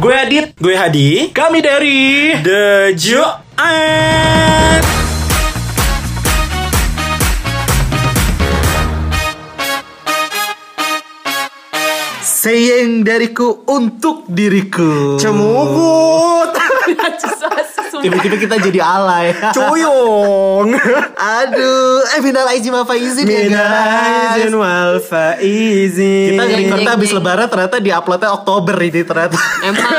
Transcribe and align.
Gue 0.00 0.14
Adit. 0.16 0.56
Gue 0.56 0.72
Hadi. 0.72 1.28
Kami 1.36 1.60
dari 1.60 2.32
The 2.40 2.96
Joan. 2.96 4.80
Sayang 12.24 13.04
dariku 13.04 13.68
untuk 13.68 14.24
diriku. 14.32 15.20
Cemugut. 15.20 16.56
Tiba-tiba 18.02 18.36
kita 18.36 18.56
jadi 18.58 18.80
alay. 18.80 19.30
Cuyung. 19.52 20.74
Aduh, 21.38 22.02
eh 22.08 22.20
minal 22.20 22.48
aizin 22.48 22.72
wal 22.72 22.82
faizin 22.82 23.24
ya 23.24 23.40
Minal 23.46 23.62
guys. 23.62 24.34
aizin 24.34 24.54
wal 24.56 24.92
faizin. 24.98 26.30
Kita 26.34 26.42
recordnya 26.48 26.90
habis 26.92 27.10
jeng. 27.10 27.18
lebaran 27.20 27.46
ternyata 27.46 27.76
di 27.78 27.90
uploadnya 27.92 28.30
Oktober 28.32 28.76
ini 28.80 29.00
ternyata. 29.02 29.36
Emang 29.62 29.86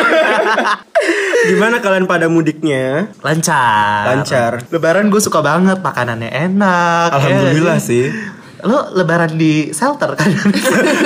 Gimana 1.44 1.84
kalian 1.84 2.08
pada 2.08 2.32
mudiknya? 2.32 3.12
Lancar. 3.20 4.08
Lancar. 4.08 4.52
Lebaran 4.72 5.12
gue 5.12 5.20
suka 5.20 5.44
banget, 5.44 5.80
makanannya 5.80 6.32
enak. 6.32 7.10
Alhamdulillah 7.12 7.78
ya. 7.78 7.84
sih. 7.84 8.06
Lo 8.64 8.92
lebaran 8.96 9.36
di 9.36 9.70
shelter 9.76 10.16
kan? 10.16 10.30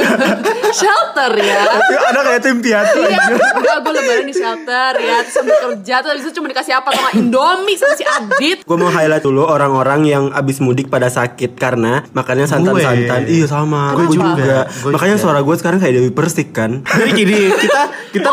shelter 0.80 1.32
ya. 1.42 1.64
Ya, 1.90 2.00
ada 2.12 2.20
kayak 2.22 2.42
tim 2.44 2.58
piatu 2.62 3.00
Iya, 3.02 3.20
enggak 3.58 3.78
gue 3.82 3.94
lebaran 3.98 4.26
di 4.28 4.36
shelter 4.36 4.92
ya 5.00 5.18
Terus 5.24 5.34
sambil 5.34 5.56
kerja 5.58 5.96
Terus 6.04 6.12
habis 6.14 6.24
itu 6.28 6.34
cuma 6.38 6.48
dikasih 6.52 6.74
apa 6.78 6.90
sama 6.94 7.10
Indomie 7.16 7.78
sama 7.80 7.94
si 7.96 8.06
Adit 8.06 8.58
Gue 8.68 8.78
mau 8.78 8.92
highlight 8.92 9.24
dulu 9.24 9.48
orang-orang 9.48 10.02
yang 10.06 10.24
abis 10.32 10.60
mudik 10.60 10.92
pada 10.92 11.08
sakit 11.08 11.58
karena 11.58 12.04
makannya 12.14 12.46
santan-santan. 12.46 13.26
Iya 13.26 13.48
sama. 13.50 13.96
Gue 13.98 14.12
juga. 14.12 14.36
juga. 14.38 14.60
Makanya 14.94 15.18
suara 15.18 15.40
gue 15.42 15.56
sekarang 15.58 15.80
kayak 15.80 15.94
Dewi 15.98 16.12
Persik 16.12 16.54
kan. 16.54 16.84
Jadi 16.84 17.12
gini, 17.16 17.40
kita 17.50 17.82
kita 18.14 18.30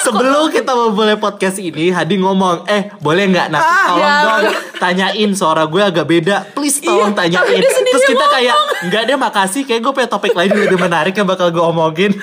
sebelum 0.00 0.48
kita 0.48 0.72
memulai 0.72 1.14
podcast 1.14 1.56
ini, 1.56 1.88
Hadi 1.88 2.16
ngomong, 2.16 2.64
eh 2.64 2.90
boleh 2.96 3.24
nggak 3.26 3.46
nanti 3.48 3.66
Ah, 3.66 3.86
tolong 3.86 4.04
ya. 4.04 4.18
dong 4.22 4.42
tanyain 4.78 5.30
suara 5.32 5.64
gue 5.64 5.82
agak 5.82 6.04
beda, 6.04 6.36
please 6.50 6.78
tolong 6.78 7.10
Iya, 7.10 7.42
tanyain. 7.42 7.60
Terus 7.60 8.04
kita 8.04 8.14
ngomong. 8.16 8.32
kayak 8.32 8.56
nggak 8.84 9.02
deh 9.04 9.16
makasih, 9.16 9.62
kayak 9.62 9.80
gue 9.80 9.92
punya 9.92 10.06
topik 10.06 10.32
lain 10.32 10.48
yang 10.48 10.64
lebih 10.64 10.78
menarik 10.78 11.12
yang 11.12 11.26
bakal 11.26 11.48
gue 11.48 11.60
omongin. 11.60 12.12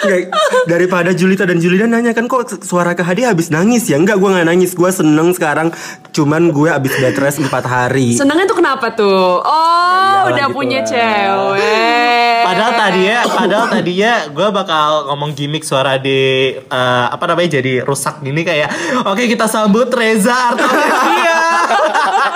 Nggak, 0.00 0.20
daripada 0.64 1.10
Julita 1.12 1.44
dan 1.44 1.60
Julida 1.60 1.84
nanya 1.84 2.16
kan 2.16 2.24
kok 2.24 2.64
suara 2.64 2.96
Kak 2.96 3.04
Hadi 3.04 3.28
habis 3.28 3.52
nangis 3.52 3.84
ya? 3.88 4.00
Enggak, 4.00 4.16
gue 4.16 4.28
nggak 4.32 4.48
nangis. 4.48 4.72
Gue 4.72 4.90
seneng 4.92 5.32
sekarang. 5.36 5.72
Cuman 6.10 6.50
gue 6.50 6.68
abis 6.72 6.92
bed 6.96 7.16
rest 7.20 7.38
4 7.42 7.50
hari. 7.66 8.16
Senengnya 8.16 8.48
tuh 8.48 8.58
kenapa 8.58 8.92
tuh? 8.96 9.44
Oh 9.44 10.00
iyalah 10.20 10.36
udah 10.36 10.46
gitu 10.48 10.56
punya 10.56 10.80
lah. 10.80 10.88
cewek 10.88 12.40
Padahal 12.40 12.72
tadi 12.72 13.02
ya, 13.06 13.20
padahal 13.28 13.66
tadinya 13.68 14.12
gue 14.32 14.48
bakal 14.50 14.90
ngomong 15.12 15.30
gimmick 15.36 15.64
suara 15.64 16.00
di 16.00 16.50
eh, 16.56 17.06
apa 17.12 17.24
namanya 17.28 17.60
jadi 17.60 17.84
rusak 17.84 18.24
gini 18.24 18.42
kayak, 18.42 18.70
oke 19.06 19.22
kita 19.28 19.46
sambut 19.46 19.88
Reza 19.92 20.34
Artamevia. 20.52 21.29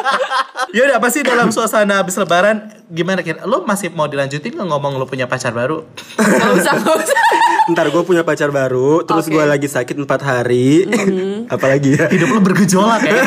ya 0.77 0.81
udah 0.85 0.97
apa 0.99 1.09
sih 1.09 1.23
dalam 1.23 1.49
suasana 1.49 2.01
habis 2.01 2.15
lebaran 2.15 2.71
gimana 2.89 3.21
kira? 3.21 3.43
Lo 3.45 3.65
masih 3.65 3.91
mau 3.91 4.07
dilanjutin 4.07 4.55
nggak 4.55 4.69
ngomong 4.69 4.97
lo 4.97 5.05
punya 5.05 5.25
pacar 5.25 5.51
baru? 5.51 5.83
Gak 6.17 6.51
usah 6.55 6.73
gak 6.77 6.97
usah 7.01 7.23
Ntar 7.73 7.89
gue 7.89 8.03
punya 8.05 8.21
pacar 8.21 8.53
baru. 8.53 9.01
Terus 9.03 9.25
Oke. 9.25 9.33
gue 9.33 9.45
lagi 9.49 9.65
sakit 9.65 9.97
4 9.97 10.05
hari. 10.21 10.85
Apalagi 11.55 11.97
ya? 11.97 12.07
hidup 12.09 12.29
lo 12.31 12.41
bergejolak 12.41 13.05
ya 13.05 13.21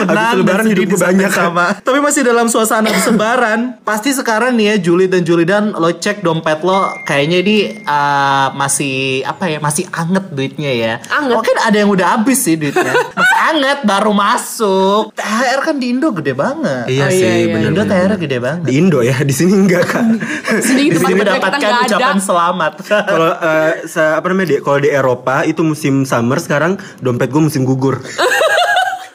senang 0.00 0.16
Habis 0.32 0.38
lebaran 0.40 0.64
dan 0.64 0.72
hidup 0.72 0.84
gue 0.88 1.00
banyak. 1.00 1.30
sama 1.32 1.66
tapi 1.76 1.98
masih 2.00 2.22
dalam 2.24 2.46
suasana 2.48 2.88
habis 2.88 3.04
lebaran 3.06 3.76
pasti 3.82 4.10
sekarang 4.12 4.56
nih 4.56 4.72
ya 4.72 4.76
Juli 4.80 5.04
dan 5.06 5.22
Julidan 5.22 5.74
lo 5.74 5.90
cek 5.90 6.24
dompet 6.24 6.62
lo 6.62 6.86
kayaknya 7.04 7.40
di 7.44 7.56
uh, 7.84 8.48
masih 8.54 9.20
apa 9.22 9.52
ya 9.52 9.58
masih 9.60 9.84
anget 9.92 10.24
duitnya 10.32 10.72
ya 10.72 10.92
Anget. 11.12 11.36
mungkin 11.36 11.56
ada 11.60 11.76
yang 11.76 11.90
udah 11.92 12.06
habis 12.16 12.40
sih 12.40 12.56
duitnya 12.56 12.92
masih 13.12 13.38
anget 13.52 13.78
baru 13.84 14.12
masuk 14.16 15.12
THR 15.12 15.60
kan 15.62 15.76
di 15.76 15.85
Indo 15.88 16.10
gede 16.10 16.32
banget 16.32 16.84
Iya 16.86 17.02
Oh, 17.02 17.10
sih, 17.10 17.20
iya, 17.20 17.32
iya, 17.36 17.46
bener 17.48 17.68
Indo 17.68 17.82
THR 17.82 18.12
gede 18.16 18.38
banget 18.38 18.62
Di 18.62 18.72
Indo 18.74 18.98
ya, 19.00 19.16
di 19.18 19.30
sini 19.30 19.52
enggak 19.56 19.84
kak. 19.84 20.04
Sini 20.66 20.82
di 20.88 20.96
sini 20.96 21.14
mendapatkan 21.14 21.58
ucapan 21.82 22.18
selamat 22.18 22.72
Kalau 23.10 23.28
eh, 23.32 23.72
se- 23.84 24.14
apa 24.14 24.26
namanya 24.26 24.48
di 24.48 24.56
kalau 24.58 24.78
di 24.78 24.88
Eropa 24.88 25.42
itu 25.42 25.60
musim 25.60 26.02
summer 26.02 26.36
sekarang 26.36 26.74
dompet 26.98 27.28
gue 27.28 27.42
musim 27.42 27.62
gugur. 27.62 27.98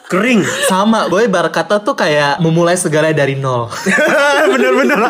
Kering. 0.04 0.44
sama 0.68 1.08
gue 1.08 1.24
ibarat 1.24 1.48
kata 1.48 1.80
tuh 1.80 1.94
kayak 1.94 2.36
memulai 2.38 2.76
segala 2.76 3.08
dari 3.10 3.32
nol 3.32 3.72
Bener-bener. 4.46 5.00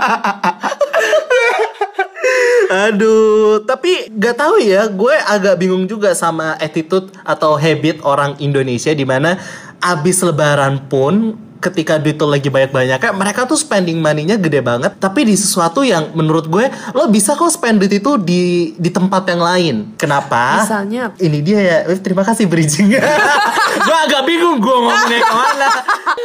Aduh, 2.70 3.60
tapi 3.62 4.08
gak 4.12 4.38
tahu 4.38 4.56
ya, 4.58 4.86
gue 4.86 5.12
agak 5.18 5.58
bingung 5.58 5.84
juga 5.84 6.14
sama 6.14 6.56
attitude 6.56 7.10
atau 7.20 7.52
habit 7.54 8.00
orang 8.00 8.38
Indonesia 8.38 8.88
di 8.90 9.02
mana 9.02 9.36
abis 9.78 10.22
lebaran 10.22 10.86
pun 10.86 11.36
ketika 11.62 12.02
duit 12.02 12.18
tuh 12.18 12.26
lagi 12.26 12.50
banyak-banyaknya 12.50 13.14
mereka 13.14 13.46
tuh 13.46 13.54
spending 13.54 14.02
money-nya 14.02 14.34
gede 14.34 14.58
banget 14.58 14.98
tapi 14.98 15.22
di 15.22 15.38
sesuatu 15.38 15.86
yang 15.86 16.10
menurut 16.18 16.50
gue 16.50 16.66
lo 16.90 17.06
bisa 17.06 17.38
kok 17.38 17.54
spend 17.54 17.78
duit 17.78 18.02
itu 18.02 18.18
di 18.18 18.74
di 18.74 18.90
tempat 18.90 19.22
yang 19.30 19.42
lain. 19.42 19.76
Kenapa? 19.94 20.66
Misalnya? 20.66 21.14
ini 21.22 21.38
dia 21.38 21.60
ya. 21.62 21.78
Eh, 21.86 22.00
terima 22.02 22.26
kasih 22.26 22.50
bridgingnya 22.50 22.98
gue 23.86 23.96
agak 24.10 24.22
bingung 24.26 24.58
gue 24.58 24.74
ngomongnya 24.74 25.20
ke 25.22 25.34
mana. 25.34 25.68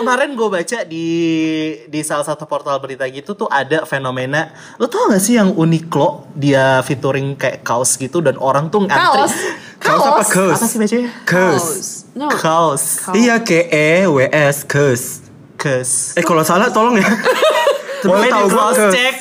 Kemarin 0.01 0.29
gue 0.33 0.49
baca 0.49 0.77
di 0.83 1.07
di 1.85 1.99
salah 2.01 2.25
satu 2.25 2.49
portal 2.49 2.81
berita 2.81 3.05
gitu 3.05 3.37
tuh 3.37 3.47
ada 3.47 3.85
fenomena. 3.85 4.49
Lo 4.81 4.89
tau 4.89 5.13
gak 5.13 5.21
sih 5.21 5.37
yang 5.37 5.53
Uniqlo 5.53 6.33
dia 6.33 6.81
featuring 6.81 7.37
kayak 7.37 7.61
kaos 7.61 7.95
gitu 8.01 8.25
dan 8.25 8.41
orang 8.41 8.73
tuh 8.73 8.89
ngantri. 8.89 9.21
Kaos? 9.21 9.35
Kaos 9.77 10.01
apa? 10.01 10.21
Kaos? 10.25 10.57
apa 10.57 10.65
sih 10.65 10.77
bacanya? 10.81 11.09
Kes. 11.23 11.65
No. 12.17 12.27
Kaos. 12.33 13.05
Kaos. 13.05 13.13
Iya 13.13 13.37
K 13.45 13.51
E 13.69 13.89
W 14.09 14.17
S 14.25 14.65
kes. 14.65 15.26
Kes 15.57 16.15
Eh 16.15 16.23
kalau 16.23 16.45
salah 16.45 16.69
tolong 16.69 17.01
ya. 17.01 17.07
Tapi 17.97 18.13
boleh 18.13 18.29
tahu 18.29 18.45
di 18.45 18.53
cross 18.53 18.79
check. 18.93 19.15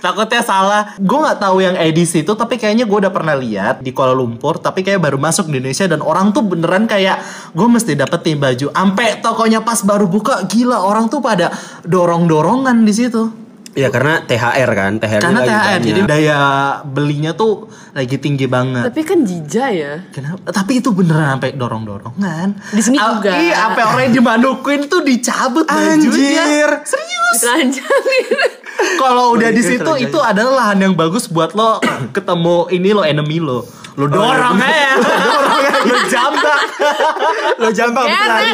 Takutnya 0.00 0.40
salah. 0.40 0.82
Gue 0.96 1.18
nggak 1.20 1.36
tahu 1.36 1.56
yang 1.60 1.76
edisi 1.76 2.24
itu 2.24 2.32
tapi 2.32 2.56
kayaknya 2.56 2.88
gue 2.88 2.98
udah 3.04 3.12
pernah 3.12 3.36
lihat 3.36 3.84
di 3.84 3.92
Kuala 3.92 4.16
Lumpur 4.16 4.56
tapi 4.56 4.80
kayak 4.80 5.04
baru 5.04 5.20
masuk 5.20 5.52
di 5.52 5.60
Indonesia 5.60 5.84
dan 5.84 6.00
orang 6.00 6.32
tuh 6.32 6.40
beneran 6.40 6.88
kayak 6.88 7.20
gue 7.52 7.68
mesti 7.68 7.92
dapet 7.92 8.24
nih 8.24 8.36
baju. 8.40 8.66
Ampe 8.72 9.20
tokonya 9.20 9.60
pas 9.60 9.84
baru 9.84 10.08
buka 10.08 10.48
gila 10.48 10.80
orang 10.80 11.12
tuh 11.12 11.20
pada 11.20 11.52
dorong 11.84 12.24
dorongan 12.24 12.88
di 12.88 12.92
situ 12.96 13.41
Iya 13.72 13.88
karena 13.88 14.20
THR 14.20 14.70
kan, 14.70 14.92
THR 14.96 15.16
karena 15.18 15.40
lagi 15.40 15.48
THR 15.48 15.56
banyak. 15.56 15.80
jadi 15.82 16.00
daya 16.04 16.40
belinya 16.82 17.32
tuh 17.32 17.66
lagi 17.90 18.16
tinggi 18.16 18.44
banget 18.44 18.84
Tapi 18.84 19.00
kan 19.00 19.18
jija 19.22 19.66
ya 19.68 19.92
Kenapa? 20.08 20.52
Tapi 20.52 20.78
itu 20.78 20.92
beneran 20.92 21.36
sampai 21.36 21.56
dorong-dorongan. 21.56 22.52
Di 22.68 22.80
sini 22.80 22.96
Ah, 22.96 23.16
juga. 23.16 23.32
Iya, 23.32 23.56
sampai 23.66 23.82
orang 23.82 24.02
yang 24.02 24.14
di 24.14 24.22
Manukuin 24.22 24.80
tuh 24.86 25.00
dicabut 25.00 25.64
bajunya. 25.64 25.96
Anjir. 25.96 26.70
Serius. 26.84 27.32
Ditelanjangin 27.34 28.40
Kalau 29.00 29.32
udah 29.32 29.48
di 29.48 29.62
situ 29.62 29.92
itu 29.98 30.18
adalah 30.18 30.52
lahan 30.68 30.78
yang 30.82 30.92
bagus 30.92 31.24
buat 31.26 31.52
lo 31.52 31.80
ketemu 32.12 32.68
ini 32.68 32.90
lo 32.90 33.02
enemy 33.02 33.38
lo. 33.38 33.64
Lo 33.94 34.04
dorong 34.04 34.56
aja. 34.58 34.96
lo 35.00 35.08
jambak. 35.48 35.84
Lo 35.86 35.98
jambak 36.12 36.60
Kere. 37.22 37.92
berlari. 37.92 38.52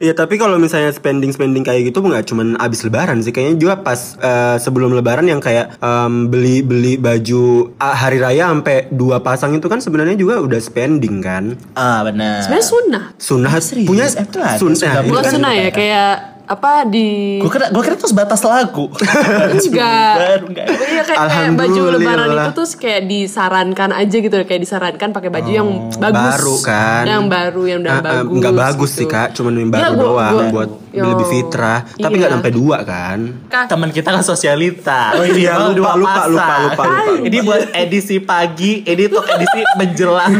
Iya 0.00 0.12
tapi 0.12 0.34
kalau 0.36 0.56
misalnya 0.56 0.90
spending 0.90 1.30
spending 1.30 1.62
kayak 1.62 1.88
gitu 1.88 2.00
nggak 2.00 2.24
cuman 2.24 2.58
abis 2.58 2.82
lebaran 2.82 3.20
sih 3.20 3.30
kayaknya 3.30 3.56
juga 3.56 3.74
pas 3.78 4.16
eh, 4.16 4.56
sebelum 4.58 4.92
lebaran 4.92 5.24
yang 5.24 5.38
kayak 5.38 5.78
em, 5.78 6.26
beli 6.26 6.60
beli 6.60 6.94
baju 6.96 7.44
ah, 7.76 7.94
hari 7.94 8.18
raya 8.18 8.48
sampai 8.48 8.90
dua 8.90 9.20
pasang 9.20 9.54
itu 9.54 9.64
kan 9.64 9.78
sebenarnya 9.78 10.14
juga 10.14 10.38
udah 10.38 10.58
spending 10.58 11.20
kan. 11.20 11.54
Ah, 11.72 12.02
benar. 12.02 12.42
Sebenarnya 12.42 12.66
sunnah 12.66 13.04
Sunnah 13.16 13.52
Serius? 13.58 13.86
punya 13.86 14.04
Eh, 14.04 14.26
sunnah. 14.26 14.58
sunnah. 14.58 14.92
itu 14.96 15.08
Bukan 15.08 15.22
kan- 15.22 15.32
sunnah 15.32 15.52
ya 15.52 15.68
Kayak 15.70 16.14
apa 16.44 16.84
di 16.84 17.40
Gue 17.40 17.48
kira, 17.48 17.66
gue 17.68 17.82
kira 17.82 17.96
tuh 17.96 18.04
sebatas 18.06 18.40
lagu. 18.40 18.92
Enggak 19.56 20.44
enggak. 20.44 20.66
Iya 20.68 21.02
kayak, 21.02 21.18
kayak 21.26 21.52
baju 21.54 21.82
lebaran 21.90 22.28
itu 22.30 22.50
tuh 22.52 22.66
kayak 22.76 23.02
disarankan 23.04 23.90
aja 23.90 24.16
gitu 24.18 24.36
Kayak 24.44 24.62
disarankan 24.62 25.08
pakai 25.10 25.30
baju 25.30 25.50
yang 25.50 25.68
bagus 25.90 26.20
baru 26.36 26.54
kan. 26.60 27.02
Yang 27.04 27.24
baru 27.26 27.62
yang 27.64 27.78
udah 27.80 27.90
Ah, 27.90 27.96
ah, 27.96 28.04
bagus 28.04 28.36
nggak 28.36 28.54
bagus 28.54 28.90
gitu. 28.90 28.98
sih 28.98 29.06
kak, 29.06 29.28
cuman 29.32 29.52
yang 29.56 29.70
baru 29.70 29.90
gua- 29.90 30.04
doang 30.04 30.32
gua- 30.34 30.50
buat 30.52 30.70
Yo. 30.94 31.02
lebih 31.04 31.26
fitrah. 31.26 31.82
Tapi 31.82 31.98
Iya. 32.14 32.18
nggak 32.22 32.32
sampai 32.32 32.52
dua 32.52 32.78
kan? 32.80 33.18
Teman 33.66 33.90
kita 33.90 34.08
kan 34.08 34.22
sosialita. 34.22 35.10
Oh 35.12 35.26
iya, 35.26 35.58
lupa, 35.68 35.98
lupa, 35.98 36.14
pasang. 36.22 36.30
lupa, 36.30 36.54
lupa, 36.54 36.54
lupa, 36.56 36.84
lupa. 36.86 37.24
Ini 37.26 37.38
buat 37.42 37.62
edisi 37.74 38.16
pagi, 38.16 38.72
ini 38.80 39.04
tuh 39.04 39.26
edisi 39.26 39.60
menjelang 39.80 40.32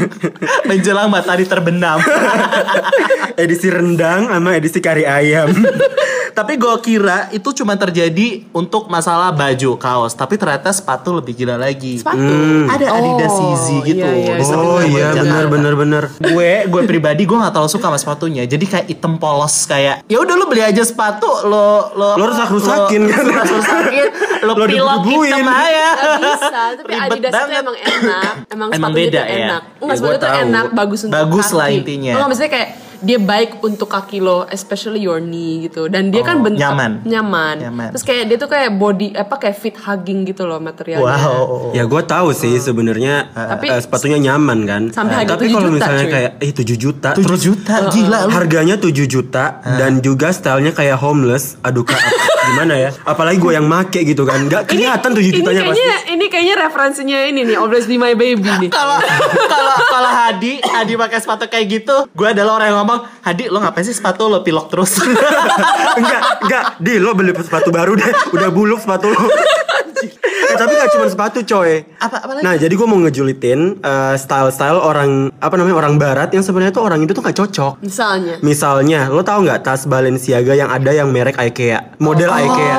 menjelang 0.64 1.10
matahari 1.10 1.42
terbenam. 1.42 1.98
edisi 3.36 3.66
rendang 3.66 4.30
sama 4.30 4.54
edisi 4.54 4.78
kari 4.78 5.02
ayam. 5.02 5.50
Tapi 6.30 6.52
gue 6.54 6.74
kira 6.80 7.28
itu 7.30 7.52
cuma 7.52 7.74
terjadi 7.74 8.24
untuk 8.50 8.86
masalah 8.86 9.28
baju 9.30 9.76
kaos, 9.76 10.12
tapi 10.12 10.34
ternyata 10.34 10.70
sepatu 10.70 11.12
lebih 11.12 11.34
gila 11.34 11.56
lagi. 11.56 11.98
Sepatu. 11.98 12.32
Ada 12.66 12.86
Adidas 12.88 13.30
Oh, 13.30 13.42
Yeezy 13.44 13.76
gitu. 13.84 14.00
iya, 14.00 14.10
iya, 14.14 14.32
Di 14.32 14.40
iya. 14.40 14.44
samping 14.46 14.70
Oh 14.70 14.80
iya 14.80 15.08
benar 15.12 15.44
benar 15.46 15.74
benar. 15.74 16.04
gue 16.14 16.50
gue 16.64 16.82
pribadi 16.84 17.22
gue 17.22 17.34
nggak 17.34 17.50
terlalu 17.50 17.66
suka 17.68 17.86
sama 17.86 17.98
sepatunya 17.98 18.42
jadi 18.44 18.62
kayak 18.62 18.86
item 18.88 19.16
polos 19.16 19.64
kayak 19.64 20.04
ya 20.04 20.16
udah 20.16 20.34
lo 20.34 20.46
beli 20.46 20.62
aja 20.62 20.80
sepatu 20.80 21.26
lo 21.42 21.90
lo 21.92 22.08
Lo 22.14 22.24
rusak-rusakin 22.26 23.02
lo- 23.02 23.10
kan? 23.10 23.22
lo 23.22 23.32
rusak-rusakin 23.34 24.06
lo, 24.40 24.52
Lo 24.52 24.64
pilok 24.64 25.00
hitam 25.04 25.44
aja 25.44 25.88
Gak 25.90 26.20
bisa, 26.20 26.62
tapi 26.74 26.90
Ribet 26.90 27.04
Adidas 27.10 27.32
itu 27.32 27.38
banget. 27.40 27.58
emang 27.58 27.76
enak 27.76 28.34
Emang, 28.46 28.68
Emang 28.70 28.70
sepatunya 28.70 28.94
beda 29.00 29.20
tuh 29.20 29.26
ya? 29.26 29.36
enak 29.40 29.62
Enggak, 29.74 29.90
Ya, 29.90 29.98
sepatu 29.98 30.14
itu 30.14 30.28
enak, 30.40 30.64
bagus 30.72 31.00
untuk 31.02 31.14
Bagus 31.14 31.46
kaki 31.46 31.56
lah 31.56 31.68
intinya. 31.70 32.12
Enggak, 32.14 32.28
maksudnya 32.28 32.52
kayak 32.52 32.68
dia 33.04 33.18
baik 33.18 33.60
untuk 33.60 33.86
kaki 33.86 34.18
lo, 34.18 34.48
especially 34.48 34.98
your 34.98 35.18
knee 35.18 35.62
gitu 35.62 35.86
Dan 35.86 36.08
dia 36.08 36.20
kan 36.20 36.34
Oh, 36.34 36.42
bentuk 36.42 36.58
nyaman. 36.58 37.04
nyaman. 37.04 37.56
Nyaman. 37.60 37.88
Terus 37.92 38.02
kayak 38.02 38.24
dia 38.26 38.36
tuh 38.36 38.48
kayak 38.48 38.70
body, 38.72 39.12
apa 39.12 39.34
kayak 39.38 39.54
fit 39.54 39.76
hugging 39.76 40.24
gitu 40.24 40.42
loh 40.42 40.56
materialnya 40.56 41.04
wow 41.04 41.70
Ya 41.70 41.84
gue 41.84 42.02
tahu 42.02 42.32
sih 42.32 42.56
sebenarnya 42.56 43.28
Tapi- 43.30 43.68
eh, 43.68 43.78
sepatunya 43.78 44.18
nyaman 44.18 44.58
kan. 44.64 44.82
Sampai 44.90 45.14
harga 45.18 45.36
Tapi 45.36 45.46
7 45.46 45.54
kalau 45.54 45.70
misalnya 45.70 46.02
cuy. 46.02 46.12
kayak 46.12 46.32
eh 46.38 46.50
7 46.50 46.74
juta 46.74 47.08
7 47.12 47.22
terus 47.22 47.40
juta 47.42 47.74
gila 47.88 48.18
lu 48.22 48.30
harganya 48.30 48.74
7 48.74 49.04
juta 49.04 49.44
dan 49.62 50.00
juga 50.00 50.30
stylenya 50.30 50.72
kayak 50.72 50.96
homeless. 50.96 51.60
Aduh 51.60 51.82
kak 51.82 52.00
gimana 52.46 52.74
ya? 52.74 52.90
Apalagi 53.02 53.36
gue 53.36 53.52
yang 53.52 53.64
make 53.64 54.00
gitu 54.00 54.22
kan. 54.22 54.40
Gak 54.46 54.64
kelihatan 54.66 55.10
7 55.10 55.20
ini 55.22 55.30
jutanya 55.34 55.60
pasti. 55.62 55.76
kayaknya 55.76 55.96
ini 56.10 56.24
kayaknya 56.26 56.54
referensinya 56.60 57.18
ini 57.22 57.40
nih 57.44 57.56
Always 57.56 57.84
Be 57.84 57.96
My 57.96 58.14
Baby 58.14 58.48
nih 58.58 58.70
kalau 58.70 58.98
kalau 59.44 59.74
kalau 59.84 60.10
Hadi 60.10 60.60
Hadi 60.60 60.94
pakai 60.94 61.18
sepatu 61.18 61.44
kayak 61.46 61.66
gitu 61.68 61.96
gue 62.06 62.26
adalah 62.26 62.56
orang 62.56 62.68
yang 62.68 62.78
ngomong 62.80 62.93
Hadi 63.20 63.48
lo 63.48 63.58
ngapain 63.58 63.82
sih 63.82 63.92
sepatu 63.92 64.26
lo 64.26 64.40
pilok 64.40 64.66
terus 64.68 64.98
enggak, 66.00 66.22
enggak. 66.40 66.64
Di 66.78 66.96
lo 66.96 67.12
beli 67.12 67.34
sepatu 67.34 67.68
baru 67.68 67.94
deh. 67.94 68.10
Udah 68.30 68.48
buluk 68.48 68.78
sepatu 68.78 69.08
lo. 69.08 69.22
eh, 70.44 70.54
tapi 70.54 70.72
gak 70.74 70.92
cuma 70.92 71.06
sepatu 71.08 71.40
coy. 71.42 71.80
Apa- 71.96 72.20
apa 72.20 72.32
lagi? 72.34 72.44
Nah 72.44 72.54
jadi 72.54 72.70
gue 72.70 72.84
mau 72.84 73.00
ngejulitin 73.00 73.80
eh, 73.80 74.14
style-style 74.14 74.76
orang 74.76 75.32
apa 75.38 75.54
namanya 75.56 75.76
orang 75.78 75.94
barat 75.96 76.28
yang 76.30 76.44
sebenarnya 76.44 76.72
tuh 76.72 76.84
orang 76.84 77.00
itu 77.00 77.12
tuh 77.12 77.22
gak 77.22 77.34
cocok. 77.34 77.80
Misalnya 77.80 78.36
Misalnya, 78.40 79.00
lo 79.08 79.22
tau 79.22 79.40
nggak 79.40 79.60
tas 79.60 79.84
Balenciaga 79.84 80.52
yang 80.52 80.68
ada 80.68 80.90
yang 80.90 81.08
merek 81.08 81.36
IKEA, 81.36 81.96
model 81.96 82.28
IKEA. 82.28 82.76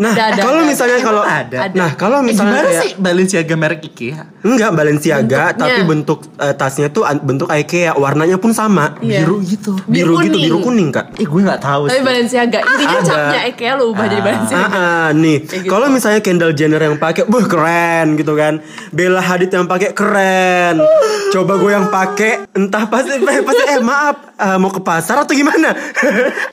Nah, 0.00 0.16
Ada, 0.16 0.40
kalau 0.40 0.60
ada. 0.60 0.66
misalnya 0.66 0.98
kalau 0.98 1.20
ada? 1.20 1.58
nah 1.70 1.92
kalau 1.92 2.18
Eh, 2.18 2.32
misalnya 2.32 2.56
gimana 2.56 2.68
kayak 2.70 2.80
sih 2.80 2.90
Balenciaga 2.96 3.54
merek 3.54 3.80
IKEA 3.84 4.22
enggak 4.40 4.70
Balenciaga 4.72 5.42
Bentuknya. 5.46 5.60
tapi 5.60 5.80
bentuk 5.84 6.18
eh, 6.38 6.54
tasnya 6.56 6.88
tuh 6.88 7.04
bentuk 7.20 7.48
IKEA, 7.50 7.92
warnanya 7.94 8.36
pun 8.36 8.50
sama. 8.50 8.96
Iya. 8.98 9.22
biru 9.22 9.36
gitu 9.42 9.76
Biru, 9.84 10.16
Biru 10.16 10.24
gitu, 10.24 10.38
biru 10.40 10.58
kuning, 10.62 10.88
Kak. 10.88 11.12
Eh 11.14 11.28
gue 11.28 11.40
gak 11.42 11.60
tahu 11.60 11.82
Tapi 11.84 11.92
sih 11.92 12.02
Balenciaga 12.02 12.58
Intinya 12.58 12.96
Ada. 12.96 13.04
capnya 13.04 13.40
IKEA 13.46 13.72
lo 13.74 13.84
ubah 13.86 14.06
jadi 14.06 14.22
Balenciaga 14.22 14.62
Ah, 14.62 14.72
ah, 14.72 15.06
nih, 15.12 15.36
Kayak 15.42 15.60
gitu. 15.60 15.70
kalau 15.70 15.86
misalnya 15.86 16.20
Kendall 16.20 16.52
Jenner 16.52 16.80
yang 16.80 16.96
pakai, 16.96 17.22
wah 17.26 17.44
keren 17.44 18.06
gitu 18.14 18.32
kan. 18.34 18.54
Bella 18.90 19.20
Hadid 19.20 19.50
yang 19.50 19.66
pakai 19.66 19.92
keren. 19.92 20.80
Coba 21.28 21.52
gue 21.54 21.70
yang 21.70 21.86
pakai, 21.88 22.32
entah 22.52 22.84
pasti 22.86 23.14
pasti 23.20 23.64
eh 23.68 23.80
maaf, 23.80 24.16
eh, 24.34 24.56
mau 24.56 24.68
ke 24.68 24.80
pasar 24.80 25.20
atau 25.20 25.30
gimana? 25.30 25.76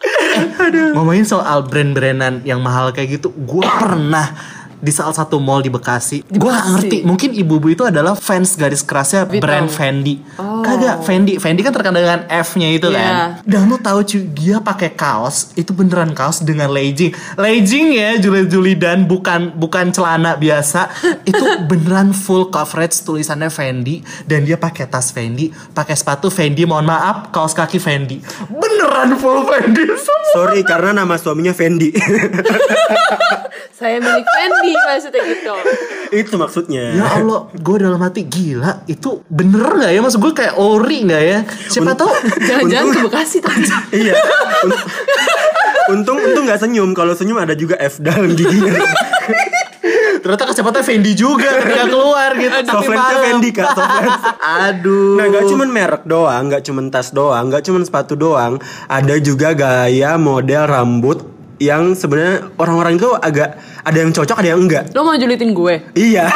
Ngomongin 0.93 1.23
soal 1.23 1.63
brand-brandan 1.63 2.41
yang 2.43 2.59
mahal 2.59 2.91
kayak 2.91 3.17
gitu, 3.17 3.33
gue 3.37 3.65
pernah 3.65 4.56
di 4.77 4.91
salah 4.93 5.13
satu 5.13 5.41
mall 5.41 5.65
di 5.65 5.73
Bekasi. 5.73 6.21
Di 6.25 6.37
Gue 6.37 6.53
Bekasi? 6.53 6.69
ngerti, 6.73 6.97
mungkin 7.03 7.29
ibu-ibu 7.33 7.67
itu 7.73 7.83
adalah 7.85 8.13
fans 8.13 8.53
garis 8.55 8.85
kerasnya 8.85 9.25
brand 9.25 9.69
Fendi. 9.69 10.21
Oh. 10.37 10.61
Kagak 10.61 11.01
Fendi, 11.05 11.41
Fendi 11.41 11.61
kan 11.65 11.73
terkenal 11.73 12.01
dengan 12.01 12.21
F-nya 12.29 12.69
itu 12.73 12.87
kan. 12.93 13.01
Iya. 13.01 13.21
Dan 13.45 13.69
lu 13.69 13.77
tahu 13.81 14.05
cuy, 14.05 14.21
dia 14.33 14.57
pakai 14.61 14.93
kaos, 14.93 15.53
itu 15.57 15.73
beneran 15.73 16.13
kaos 16.13 16.45
dengan 16.45 16.69
legging. 16.69 17.13
Legging 17.35 17.87
ya, 17.97 18.09
Juli 18.21 18.77
dan 18.77 19.09
bukan 19.09 19.53
bukan 19.57 19.89
celana 19.89 20.37
biasa. 20.37 20.89
Itu 21.29 21.67
beneran 21.67 22.15
full 22.15 22.47
coverage 22.53 23.03
tulisannya 23.03 23.51
Fendi 23.51 23.99
dan 24.23 24.47
dia 24.47 24.55
pakai 24.55 24.87
tas 24.87 25.11
Fendi, 25.11 25.51
pakai 25.75 25.95
sepatu 25.97 26.31
Fendi, 26.31 26.63
mohon 26.63 26.87
maaf, 26.87 27.33
kaos 27.33 27.51
kaki 27.51 27.79
Fendi. 27.81 28.21
Beneran 28.47 29.17
full 29.19 29.43
Fendi. 29.47 29.83
Sorry, 30.31 30.61
karena 30.63 31.03
nama 31.03 31.15
suaminya 31.19 31.51
Fendi. 31.51 31.91
Saya 33.77 34.01
milik 34.01 34.25
Fendi 34.25 34.66
maksudnya 34.73 35.21
gitu 35.23 35.53
Itu 36.23 36.39
maksudnya. 36.39 36.95
Ya 36.95 37.19
Allah, 37.19 37.51
gue 37.51 37.75
dalam 37.77 37.99
hati 37.99 38.23
gila 38.23 38.87
itu 38.87 39.19
bener 39.27 39.75
nggak 39.75 39.91
ya? 39.91 39.99
Maksud 39.99 40.19
gue 40.23 40.33
kayak 40.33 40.55
ori 40.55 41.03
nggak 41.03 41.23
ya? 41.23 41.39
Siapa 41.67 41.91
tahu 41.99 42.07
Jangan-jangan 42.47 42.87
ke 42.95 42.99
Bekasi 43.03 43.37
tadi 43.43 43.67
iya. 44.07 44.15
Un- 44.63 44.87
Untung 45.87 46.15
untung 46.19 46.47
nggak 46.47 46.63
senyum. 46.63 46.95
Kalau 46.95 47.11
senyum 47.11 47.35
ada 47.35 47.55
juga 47.55 47.75
F 47.75 47.99
dalam 47.99 48.31
giginya. 48.31 48.71
ternyata 50.17 50.49
kecepatan 50.49 50.83
Fendi 50.83 51.15
juga 51.15 51.47
ketika 51.61 51.87
keluar 51.87 52.35
gitu. 52.35 52.59
malam. 52.89 53.21
Fendi 53.23 53.49
kak. 53.53 53.71
Softland. 53.71 54.11
Aduh. 54.41 55.15
Nah, 55.15 55.25
gak 55.29 55.45
cuman 55.47 55.69
merek 55.71 56.03
doang, 56.03 56.43
gak 56.51 56.63
cuman 56.67 56.85
tas 56.91 57.15
doang, 57.15 57.47
gak 57.47 57.63
cuman 57.63 57.87
sepatu 57.87 58.19
doang, 58.19 58.59
ada 58.91 59.15
juga 59.21 59.55
gaya 59.55 60.19
model 60.19 60.67
rambut 60.67 61.36
yang 61.57 61.91
sebenarnya 61.91 62.53
orang-orang 62.55 62.95
itu 62.95 63.09
agak 63.13 63.55
ada 63.81 63.97
yang 63.97 64.11
cocok, 64.11 64.37
ada 64.37 64.49
yang 64.49 64.61
enggak. 64.61 64.83
Lo 64.91 65.01
mau 65.01 65.13
julitin 65.13 65.51
gue? 65.51 65.75
Iya. 65.93 66.25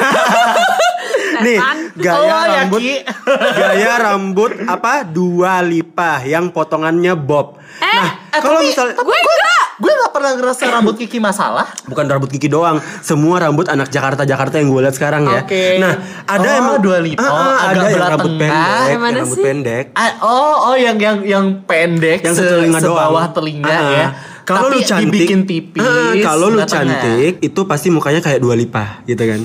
Nih, 1.41 1.57
gaya 1.95 2.13
Oh, 2.13 2.23
ya, 2.23 2.39
rambut 2.59 2.79
Ki. 2.79 2.95
gaya 3.59 3.91
rambut 3.99 4.51
apa? 4.63 5.01
Dua 5.03 5.61
lipa 5.61 6.21
yang 6.21 6.49
potongannya 6.49 7.15
bob. 7.15 7.57
Eh, 7.73 7.87
nah, 7.87 8.09
eh, 8.29 8.39
kalau 8.39 8.61
tapi- 8.61 8.69
misalnya 8.69 8.93
Gue 8.95 9.17
enggak 9.17 9.61
Gue 9.81 9.89
gak 9.89 10.13
pernah 10.13 10.31
ngerasa 10.37 10.61
rambut 10.69 10.93
Kiki 10.95 11.17
masalah. 11.17 11.65
bukan 11.83 12.05
rambut 12.05 12.29
Kiki 12.29 12.45
doang, 12.45 12.77
semua 13.01 13.41
rambut 13.41 13.65
anak 13.65 13.89
Jakarta 13.89 14.21
Jakarta 14.21 14.61
yang 14.61 14.69
gue 14.69 14.77
lihat 14.79 14.93
sekarang 14.93 15.25
ya. 15.25 15.41
Oke. 15.41 15.81
Nah, 15.81 15.97
ada 16.23 16.45
Oh, 16.45 16.59
emang 16.59 16.77
Dua 16.79 17.01
Lipa. 17.01 17.17
Ah, 17.17 17.25
ah, 17.25 17.33
Oh, 17.33 17.41
agak 17.41 17.57
ada 17.57 17.89
yang 17.89 18.01
rambut 18.07 18.29
tengah. 18.29 18.51
pendek, 18.53 18.85
Yang 18.85 19.01
rambut 19.01 19.25
sih? 19.31 19.41
pendek. 19.41 19.85
Ah, 19.97 20.09
oh, 20.21 20.55
oh 20.63 20.75
yang 20.77 20.97
yang 21.01 21.17
yang 21.25 21.45
pendek 21.65 22.21
yang 22.21 22.37
se- 22.37 22.45
doang. 22.45 22.77
sebawah 22.77 23.25
telinga 23.31 23.73
Ah, 23.73 23.89
ya. 23.89 24.07
Kalau 24.41 24.67
lu 24.73 24.79
cantik, 24.81 25.09
dibikin 25.13 25.41
tipis. 25.45 25.81
Ah, 25.81 26.13
kalau 26.19 26.49
lu 26.49 26.61
cantik 26.65 27.39
itu 27.39 27.61
pasti 27.69 27.87
mukanya 27.93 28.19
kayak 28.19 28.41
dua 28.41 28.57
lipa 28.57 29.05
gitu 29.05 29.21
kan. 29.21 29.41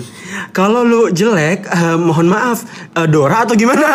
Kalau 0.56 0.82
lu 0.82 1.12
jelek, 1.12 1.68
eh, 1.68 1.96
mohon 2.00 2.32
maaf, 2.32 2.64
eh, 2.96 3.06
Dora 3.06 3.44
atau 3.44 3.54
gimana? 3.54 3.84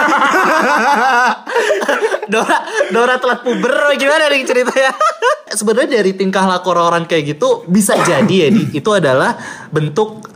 Dora 2.32 2.58
Dora 2.94 3.16
telat 3.18 3.40
puber 3.44 3.98
gimana 3.98 4.30
nih 4.30 4.46
ceritanya? 4.46 4.94
Sebenarnya 5.60 6.00
dari 6.00 6.16
tingkah 6.16 6.48
laku 6.48 6.72
orang 6.72 7.04
kayak 7.04 7.36
gitu 7.36 7.68
bisa 7.68 8.00
jadi 8.00 8.48
ya 8.48 8.50
di, 8.50 8.72
itu 8.72 8.90
adalah 8.90 9.36
bentuk 9.68 10.32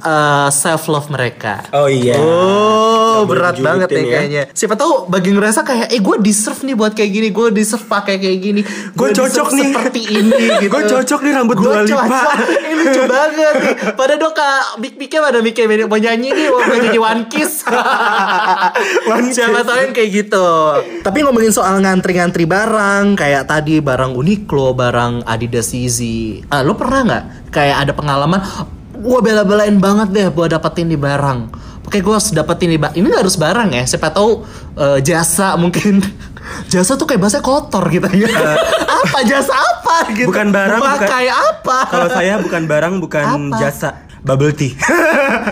self 0.52 0.92
love 0.92 1.08
mereka. 1.10 1.66
Oh 1.74 1.88
iya. 1.90 2.20
Oh 2.20 3.24
boleh 3.24 3.40
berat 3.42 3.58
banget 3.58 3.90
ya 3.90 3.96
ya. 3.96 4.12
kayaknya. 4.12 4.44
Siapa 4.52 4.76
tahu 4.76 5.08
bagi 5.08 5.32
ngerasa 5.32 5.64
kayak 5.64 5.88
eh 5.90 6.02
gue 6.04 6.16
deserve 6.20 6.62
nih 6.62 6.76
buat 6.76 6.92
kayak 6.94 7.12
gini, 7.16 7.28
gue 7.32 7.48
deserve 7.56 7.86
pakai 7.88 8.20
kayak 8.20 8.40
gini, 8.44 8.62
Gue 8.94 9.10
Gua 9.12 9.18
cocok 9.24 9.48
nih. 9.56 9.72
seperti 9.72 10.02
ini 10.04 10.44
gitu. 10.62 10.70
Gue 10.70 10.84
cocok 10.86 11.20
nih 11.24 11.32
rambut 11.32 11.58
Lipa. 11.58 11.72
cocok. 11.72 12.04
Ini 12.46 12.74
lucu 12.76 13.02
banget 13.08 13.54
nih. 13.56 13.74
Pada 13.96 14.14
dok 14.20 14.34
kak 14.36 14.64
Big 14.84 14.94
Bignya 15.00 15.20
pada 15.24 15.40
mikir 15.40 15.64
mau 15.88 15.98
nyanyi 15.98 16.30
nih 16.36 16.48
mau 16.52 16.62
nyanyi 16.62 17.00
One 17.00 17.24
Kiss. 17.32 17.64
One 19.16 19.32
Siapa 19.32 19.64
Kiss. 19.64 19.68
tahu 19.68 19.78
yang 19.80 19.94
kayak 19.96 20.10
gitu. 20.12 20.48
Tapi 21.01 21.18
ngomongin 21.24 21.51
soal 21.56 21.80
ngantri-ngantri 21.82 22.46
barang, 22.46 23.15
kayak 23.15 23.48
tadi 23.48 23.80
barang 23.80 24.12
Uniqlo, 24.13 24.75
barang 24.75 25.24
Adidas 25.24 25.72
Yeezy. 25.72 26.44
Ah, 26.48 26.62
lo 26.62 26.75
pernah 26.75 27.01
nggak 27.01 27.24
kayak 27.50 27.77
ada 27.82 27.91
pengalaman? 27.91 28.44
Gue 28.96 29.20
bela-belain 29.20 29.75
banget 29.75 30.08
deh 30.12 30.27
buat 30.29 30.51
dapetin 30.51 30.86
di 30.86 30.96
barang. 30.96 31.39
Oke, 31.86 32.01
gue 32.01 32.12
harus 32.12 32.29
dapetin 32.29 32.70
di 32.70 32.77
barang. 32.77 32.94
Ini 32.94 33.05
nggak 33.05 33.24
harus 33.24 33.38
barang 33.38 33.70
ya. 33.72 33.84
Siapa 33.86 34.12
tahu 34.12 34.44
eh, 34.75 35.00
jasa 35.01 35.55
mungkin. 35.55 36.00
Jasa 36.70 36.94
tuh 36.94 37.10
kayak 37.10 37.25
bahasa 37.25 37.41
kotor 37.41 37.82
gitu 37.89 38.05
ya. 38.13 38.29
apa 39.01 39.25
jasa 39.25 39.50
apa 39.50 40.13
gitu? 40.13 40.29
Bukan 40.29 40.53
barang, 40.53 40.77
bukan- 40.77 41.01
pakai 41.01 41.25
apa? 41.25 41.77
Kalau 41.89 42.08
saya 42.08 42.38
bukan 42.38 42.63
barang, 42.70 42.94
bukan 43.01 43.25
Apa? 43.50 43.58
jasa. 43.58 43.89
Bubble 44.22 44.53
tea. 44.53 44.74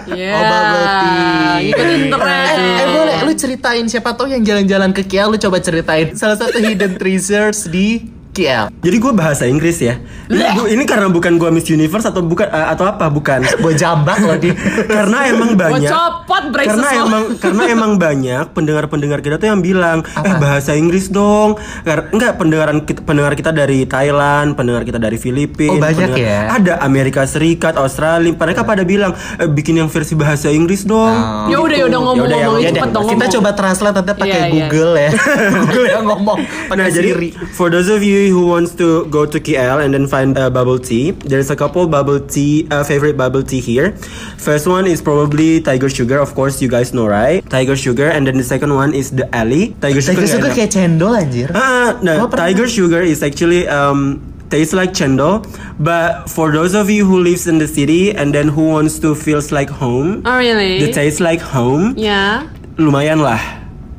Iya 0.05 0.33
Oh, 0.37 0.41
bubble 0.43 0.85
tea. 0.85 1.17
Ngikutin 1.63 2.01
tren 2.09 2.57
Eh, 2.57 2.77
eh, 2.77 2.87
boleh 2.89 3.17
lu 3.21 3.33
ceritain 3.33 3.85
siapa 3.85 4.13
tahu 4.13 4.29
yang 4.29 4.41
jalan-jalan 4.41 4.89
ke 4.89 5.01
KL 5.03 5.29
lu 5.29 5.37
coba 5.39 5.57
ceritain 5.57 6.13
salah 6.13 6.37
satu 6.37 6.57
hidden 6.57 6.93
treasures 6.95 7.65
di 7.65 8.05
KL. 8.33 8.65
Jadi 8.75 8.97
gue 8.97 9.13
bahasa 9.13 9.45
Inggris 9.45 9.77
ya. 9.77 10.01
Ini, 10.25 10.41
gua- 10.51 10.65
ini 10.67 10.83
karena 10.83 11.05
bukan 11.05 11.37
gue 11.37 11.49
Miss 11.49 11.67
Universe 11.67 12.03
atau 12.03 12.19
bukan 12.19 12.45
eh, 12.45 12.67
atau 12.67 12.85
apa? 12.85 13.05
Bukan. 13.07 13.45
Gue 13.63 13.73
jambak 13.73 14.19
loh 14.19 14.35
di. 14.35 14.49
karena 14.83 15.27
emang 15.27 15.53
Gue 15.53 15.61
banyak. 15.69 15.87
copot 15.87 16.43
braces 16.49 16.73
karena 16.73 16.87
lo. 16.89 17.05
emang 17.05 17.23
karena 17.37 17.63
emang 17.69 17.91
banyak 17.95 18.45
pendengar-pendengar 18.51 19.19
kita 19.19 19.35
tuh 19.35 19.47
yang 19.47 19.59
bilang 19.59 20.01
eh 20.01 20.35
bahasa 20.35 20.73
Inggris 20.73 21.07
dong 21.07 21.55
enggak 21.85 22.35
pendengaran 22.35 22.81
kita, 22.81 22.99
pendengar 23.01 23.33
kita 23.33 23.51
dari 23.51 23.85
Thailand 23.85 24.53
pendengar 24.53 24.81
kita 24.81 24.97
dari 24.97 25.15
Filipina 25.15 25.69
Oh, 25.69 25.77
banyak 25.77 26.09
pendengar- 26.09 26.25
ya? 26.25 26.39
ada 26.51 26.73
Amerika 26.81 27.21
Serikat 27.23 27.75
Australia 27.75 28.33
mereka 28.33 28.63
pada 28.63 28.81
bilang 28.81 29.11
eh, 29.37 29.45
bikin 29.45 29.77
yang 29.77 29.87
versi 29.87 30.13
bahasa 30.13 30.49
Inggris 30.49 30.83
dong 30.83 31.13
Ya 31.47 31.59
udah 31.59 31.75
ya 31.75 31.85
udah 31.85 31.91
Yaudah, 31.93 31.99
ngomong-ngomong 32.01 32.31
ya, 32.33 32.47
ngomong, 32.47 32.59
Ya 32.59 32.69
cepet 32.71 32.81
deh, 32.81 32.91
dong 32.91 33.05
kita 33.05 33.15
ngomong. 33.19 33.35
coba 33.35 33.49
translate 33.53 33.95
nanti 33.95 34.11
pakai 34.15 34.27
Iya, 34.29 34.39
iya. 34.41 34.51
Google 34.65 34.93
ya. 34.97 35.09
Google 35.59 35.85
yang 35.87 36.05
ngomong 36.05 36.39
Nah 36.73 36.87
jadi 36.89 37.09
for 37.51 37.67
those 37.69 37.87
of 37.87 38.01
you 38.01 38.22
you 38.23 38.31
who 38.31 38.47
wants 38.47 38.71
to 38.79 39.05
go 39.11 39.25
to 39.27 39.37
KL 39.39 39.83
and 39.83 39.93
then 39.93 40.07
find 40.07 40.37
uh, 40.37 40.49
bubble 40.49 40.79
tea, 40.79 41.11
there's 41.11 41.51
a 41.51 41.55
couple 41.55 41.85
bubble 41.87 42.19
tea 42.19 42.65
uh, 42.71 42.83
favorite 42.83 43.17
bubble 43.19 43.43
tea 43.43 43.59
here. 43.59 43.91
First 44.39 44.65
one 44.65 44.87
is 44.87 45.01
probably 45.01 45.59
Tiger 45.59 45.89
Sugar, 45.89 46.19
of 46.19 46.33
course 46.33 46.61
you 46.61 46.69
guys 46.69 46.93
know 46.93 47.05
right? 47.05 47.43
Tiger 47.49 47.75
Sugar, 47.75 48.07
and 48.07 48.25
then 48.25 48.37
the 48.37 48.47
second 48.47 48.73
one 48.73 48.93
is 48.93 49.11
the 49.11 49.27
Alley. 49.35 49.75
Tiger 49.79 49.99
Sugar. 50.01 50.23
Tiger 50.23 50.27
Sugar 50.31 50.49
enak. 50.49 50.55
kayak 50.55 50.71
cendol 50.71 51.13
anjir. 51.13 51.51
Ah, 51.51 51.99
no, 52.01 52.25
pernah- 52.31 52.47
Tiger 52.49 52.67
Sugar 52.67 53.03
is 53.03 53.19
actually 53.21 53.67
um 53.67 54.23
tastes 54.49 54.71
like 54.71 54.93
chendol, 54.93 55.41
but 55.81 56.29
for 56.29 56.53
those 56.53 56.77
of 56.77 56.85
you 56.87 57.05
who 57.05 57.17
lives 57.19 57.47
in 57.49 57.57
the 57.57 57.65
city 57.67 58.13
and 58.13 58.31
then 58.31 58.47
who 58.47 58.69
wants 58.69 58.99
to 59.01 59.17
feels 59.17 59.51
like 59.51 59.65
home, 59.67 60.21
Oh 60.23 60.37
really? 60.37 60.77
the 60.77 60.93
taste 60.93 61.17
like 61.19 61.41
home, 61.41 61.97
Yeah. 61.97 62.45
lumayan 62.77 63.17
lah, 63.21 63.41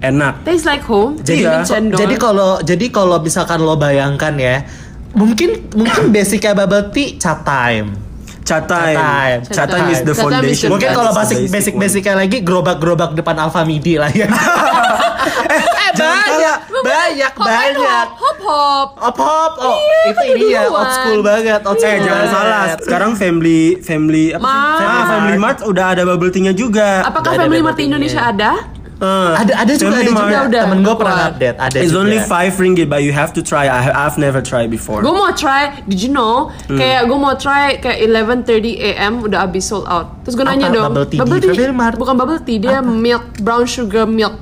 enak. 0.05 0.35
Tastes 0.45 0.69
like 0.69 0.85
home. 0.85 1.17
Jadi 1.21 1.45
Iya. 1.45 1.65
jadi 1.97 2.15
kalau 2.17 2.61
jadi 2.61 2.87
kalau 2.89 3.17
misalkan 3.19 3.61
lo 3.61 3.75
bayangkan 3.75 4.35
ya, 4.37 4.65
mungkin 5.13 5.71
mungkin 5.73 6.11
basicnya 6.11 6.53
bubble 6.53 6.93
tea 6.93 7.17
chat 7.17 7.41
time. 7.43 7.97
Chat 8.45 8.69
time. 8.69 8.93
time. 8.93 9.41
Chat 9.49 9.69
time 9.73 9.89
is 9.89 10.05
the 10.05 10.13
Chat 10.13 10.29
time 10.29 10.45
is 10.45 10.61
foundation. 10.61 10.69
the 10.69 10.73
Mungkin 10.77 10.89
That's 10.93 11.01
kalau 11.01 11.13
basic 11.17 11.39
basic 11.49 11.75
basicnya 11.81 12.13
lagi 12.13 12.45
gerobak-gerobak 12.45 13.17
depan 13.17 13.41
Alfa 13.41 13.65
Midi 13.65 13.97
lah 13.97 14.13
ya. 14.13 14.29
eh, 14.29 15.63
banyak, 15.97 16.59
banyak, 16.85 17.33
banyak. 17.33 18.07
Hop 18.21 18.39
hop. 18.45 18.89
Hop 19.01 19.17
hop, 19.17 19.53
oh 19.57 19.77
Iya, 19.81 20.01
itu 20.13 20.23
ini 20.37 20.47
ya, 20.53 20.63
old 20.69 20.93
school 20.93 21.21
banget, 21.25 21.61
old 21.65 21.81
Eh 21.81 21.81
school 21.81 22.05
jangan 22.05 22.21
banget. 22.21 22.35
salah, 22.37 22.65
sekarang 22.85 23.11
family 23.17 23.81
family 23.81 24.37
apa 24.37 24.45
sih? 24.45 24.61
Family, 24.77 25.03
family 25.09 25.39
Mart 25.41 25.59
udah 25.65 25.87
ada 25.97 26.03
bubble 26.05 26.29
tea-nya 26.29 26.53
juga. 26.53 27.01
Apakah 27.01 27.33
Family 27.33 27.65
Mart. 27.65 27.81
Indonesia 27.81 28.21
ada? 28.21 28.53
Eh, 28.95 29.33
Ada 29.37 29.53
ada 29.59 29.73
juga 29.75 29.97
ada 29.97 30.07
juga. 30.07 30.39
Udah, 30.47 30.63
Temen 30.65 30.81
gue 30.81 30.95
pernah 30.95 31.19
update, 31.29 31.57
ada 31.59 31.77
It's 31.77 31.91
juga. 31.91 32.01
only 32.01 32.19
5 32.21 32.31
ringgit 32.57 32.87
but 32.87 33.01
you 33.01 33.11
have 33.11 33.31
to 33.31 33.43
try. 33.43 33.67
I 33.67 33.91
I've 33.91 34.15
never 34.17 34.39
tried 34.39 34.71
before. 34.71 35.03
Gue 35.03 35.11
mau 35.11 35.29
try, 35.31 35.83
did 35.85 35.99
you 35.99 36.09
know? 36.09 36.55
Hmm. 36.65 36.79
Kayak 36.79 37.01
gue 37.05 37.19
mau 37.19 37.35
try 37.35 37.77
kayak 37.77 37.99
11:30 38.01 38.55
AM 38.79 39.21
udah 39.21 39.43
habis 39.43 39.65
sold 39.65 39.85
out. 39.87 40.23
Terus 40.23 40.35
gue 40.35 40.45
nanya 40.45 40.69
Apa? 40.69 40.77
dong, 40.77 40.93
Bubble 41.13 41.39
tea 41.41 41.51
di 41.51 41.59
Family 41.59 41.75
Mart? 41.75 41.97
bukan 41.97 42.15
bubble 42.15 42.41
tea, 42.41 42.59
dia 42.59 42.79
milk 42.79 43.41
brown 43.41 43.67
sugar 43.67 44.07
milk. 44.07 44.35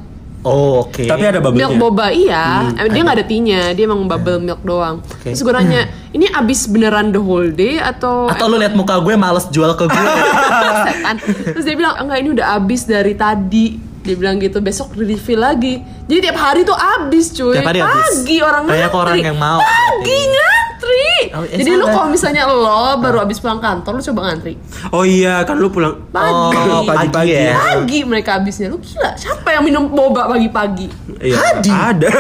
Oh, 0.43 0.83
oke. 0.83 1.07
Tapi 1.07 1.23
ada 1.23 1.39
Milk 1.39 1.55
bubble-nya. 1.71 1.79
boba 1.79 2.07
iya, 2.11 2.45
Hmm, 2.69 2.91
dia 2.91 3.01
nggak 3.01 3.15
ada 3.15 3.25
tea-nya, 3.25 3.61
dia 3.73 3.87
emang 3.87 4.05
bubble 4.05 4.43
milk 4.43 4.59
doang. 4.63 4.99
Terus 5.23 5.39
gue 5.39 5.55
nanya, 5.55 5.87
ini 6.11 6.27
abis 6.27 6.67
beneran 6.67 7.09
the 7.09 7.23
whole 7.23 7.47
day 7.47 7.79
atau 7.79 8.27
Atau 8.27 8.51
lu 8.51 8.59
liat 8.59 8.75
muka 8.75 8.99
gue 8.99 9.15
males 9.15 9.47
jual 9.49 9.71
ke 9.73 9.87
gue. 9.87 10.07
kan? 11.07 11.15
Terus 11.47 11.63
dia 11.63 11.77
bilang 11.79 11.95
enggak 11.97 12.19
ini 12.19 12.29
udah 12.33 12.47
habis 12.53 12.83
dari 12.83 13.15
tadi. 13.15 13.92
Dia 14.03 14.15
bilang 14.15 14.37
gitu 14.37 14.59
besok 14.59 14.93
refill 14.95 15.39
lagi. 15.39 15.79
Jadi 16.05 16.19
tiap 16.21 16.35
hari 16.37 16.61
tuh 16.63 16.75
habis 16.75 17.31
cuy. 17.31 17.55
Tiap 17.55 17.67
hari 17.67 17.81
habis. 17.81 18.19
Pagi 18.19 18.37
orang 18.39 18.63
Banyak 18.67 18.83
ngantri. 18.85 18.99
orang 19.01 19.17
yang 19.23 19.39
mau. 19.39 19.59
Pagi 19.59 20.19
ngantri. 20.27 21.11
Oh, 21.33 21.43
eh, 21.45 21.57
Jadi 21.57 21.71
lu 21.73 21.87
kalau 21.87 22.11
misalnya 22.11 22.43
lo 22.45 22.67
baru 22.99 23.23
habis 23.23 23.39
pulang 23.39 23.63
kantor 23.63 23.93
lu 23.95 24.03
coba 24.03 24.21
ngantri. 24.27 24.59
Oh 24.91 25.07
iya, 25.07 25.47
kan 25.47 25.55
lu 25.55 25.71
pulang 25.71 25.95
Pagi. 26.11 26.59
Oh, 26.69 26.83
pagi-pagi 26.83 27.09
pagi 27.09 27.33
ya. 27.33 27.55
Pagi 27.57 27.99
mereka 28.03 28.31
habisnya. 28.37 28.67
Lu 28.69 28.83
gila. 28.83 29.15
Siapa 29.15 29.49
yang 29.49 29.63
minum 29.63 29.87
boba 29.87 30.27
pagi-pagi? 30.27 30.91
Iya, 31.23 31.39
Hadi. 31.39 31.71
ada. 31.71 32.11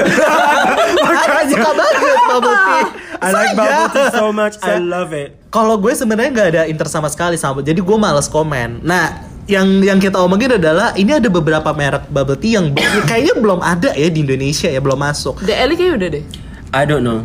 Aku 1.02 1.40
suka 1.50 1.70
banget 1.74 1.94
bubble 2.24 2.56
tea. 2.56 2.82
I 3.18 3.28
like 3.28 3.42
Saya. 3.44 3.58
bubble 3.58 3.86
tea 3.90 4.06
so 4.12 4.26
much. 4.30 4.54
I 4.62 4.78
love 4.78 5.10
it. 5.10 5.34
Kalau 5.50 5.76
gue 5.76 5.92
sebenarnya 5.92 6.30
nggak 6.30 6.48
ada 6.48 6.62
interest 6.64 6.94
sama 6.94 7.10
sekali 7.10 7.36
sama, 7.36 7.60
jadi 7.60 7.76
gue 7.76 7.96
males 7.98 8.24
komen. 8.24 8.80
Nah, 8.80 9.31
yang 9.52 9.68
yang 9.84 9.98
kita 10.00 10.16
omongin 10.16 10.56
adalah 10.56 10.96
ini 10.96 11.12
ada 11.12 11.28
beberapa 11.28 11.68
merek 11.76 12.08
bubble 12.08 12.40
tea 12.40 12.56
yang 12.56 12.72
kayaknya 13.04 13.36
belum 13.36 13.60
ada 13.60 13.92
ya 13.92 14.08
di 14.08 14.24
Indonesia 14.24 14.72
ya 14.72 14.80
belum 14.80 14.96
masuk. 14.96 15.44
The 15.44 15.52
Ellie 15.52 15.76
kayaknya 15.76 15.94
udah 16.00 16.08
deh. 16.08 16.24
I 16.72 16.82
don't 16.88 17.04
know. 17.04 17.20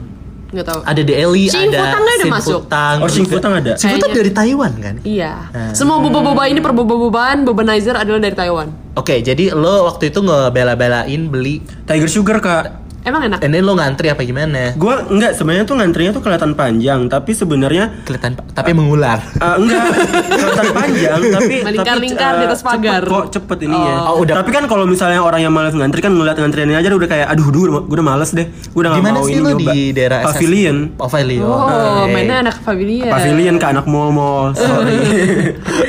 Nggak 0.47 0.63
tahu. 0.63 0.79
Ada 0.87 1.01
Deli, 1.03 1.43
ada 1.51 1.59
Futang 1.59 2.03
udah 2.07 2.27
masuk. 2.31 2.61
Futang 2.63 2.95
Oh, 3.03 3.09
Sing 3.11 3.23
juga. 3.27 3.33
Futang 3.35 3.53
ada? 3.59 3.71
Sing 3.75 3.91
Futang 3.91 4.11
Kayaknya. 4.11 4.15
dari 4.15 4.31
Taiwan 4.31 4.71
kan? 4.79 4.95
Iya. 5.03 5.33
Ah. 5.51 5.71
Semua 5.75 5.99
boba-boba 5.99 6.47
ini 6.47 6.63
per 6.63 6.71
boba-bobaan, 6.71 7.43
bobanizer 7.43 7.99
adalah 7.99 8.19
dari 8.23 8.31
Taiwan. 8.31 8.71
Oke, 8.95 9.19
jadi 9.19 9.51
lo 9.51 9.91
waktu 9.91 10.07
itu 10.07 10.23
ngebela-belain 10.23 11.21
beli 11.27 11.59
Tiger 11.83 12.07
Sugar 12.07 12.39
kak. 12.39 12.86
Emang 13.07 13.23
enak? 13.23 13.39
And 13.39 13.55
then 13.55 13.63
lo 13.63 13.71
ngantri 13.79 14.11
apa 14.11 14.19
gimana? 14.27 14.75
Gua 14.75 15.07
enggak 15.07 15.39
sebenarnya 15.39 15.63
tuh 15.63 15.79
ngantrinya 15.79 16.11
tuh 16.11 16.19
kelihatan 16.19 16.51
panjang, 16.59 17.07
tapi 17.07 17.31
sebenarnya 17.31 18.03
Kelihatan 18.03 18.35
tapi 18.51 18.75
mengular. 18.75 19.23
uh, 19.39 19.55
enggak 19.55 19.79
kelihatan 20.27 20.67
panjang, 20.75 21.19
tapi 21.39 21.55
Melingkar-lingkar 21.63 22.31
tapi, 22.35 22.41
di 22.43 22.45
atas 22.51 22.61
uh, 22.61 22.67
pagar. 22.67 23.01
Cepet 23.07 23.15
kok 23.15 23.25
cepet 23.31 23.57
ininya. 23.63 23.95
Oh, 24.11 24.27
udah. 24.27 24.35
Tapi 24.43 24.49
kan 24.51 24.63
kalau 24.67 24.83
misalnya 24.83 25.23
orang 25.23 25.39
yang 25.39 25.55
malas 25.55 25.71
ngantri 25.71 26.03
kan 26.03 26.11
ngeliat 26.11 26.35
ngantriannya 26.35 26.75
aja 26.75 26.91
udah 26.91 27.07
kayak 27.07 27.27
aduh 27.31 27.47
gue 27.47 27.63
udah, 27.87 28.03
males 28.03 28.35
deh. 28.35 28.43
Gue 28.75 28.83
udah 28.83 28.91
Di 28.91 28.99
gak 28.99 29.05
mana 29.07 29.15
mau 29.15 29.23
sih 29.23 29.39
ini 29.39 29.39
lo 29.39 29.49
nyoba. 29.55 29.71
di 29.71 29.79
daerah? 29.95 30.19
Pavilion. 30.27 30.77
Pavilion. 30.99 31.47
Oh, 31.47 31.63
Oke. 31.63 32.11
mainnya 32.11 32.35
anak 32.43 32.55
pavilion. 32.59 33.07
Pavilion 33.07 33.55
ke 33.55 33.67
anak 33.71 33.85
mall-mall. 33.87 34.51
Sorry. 34.51 34.99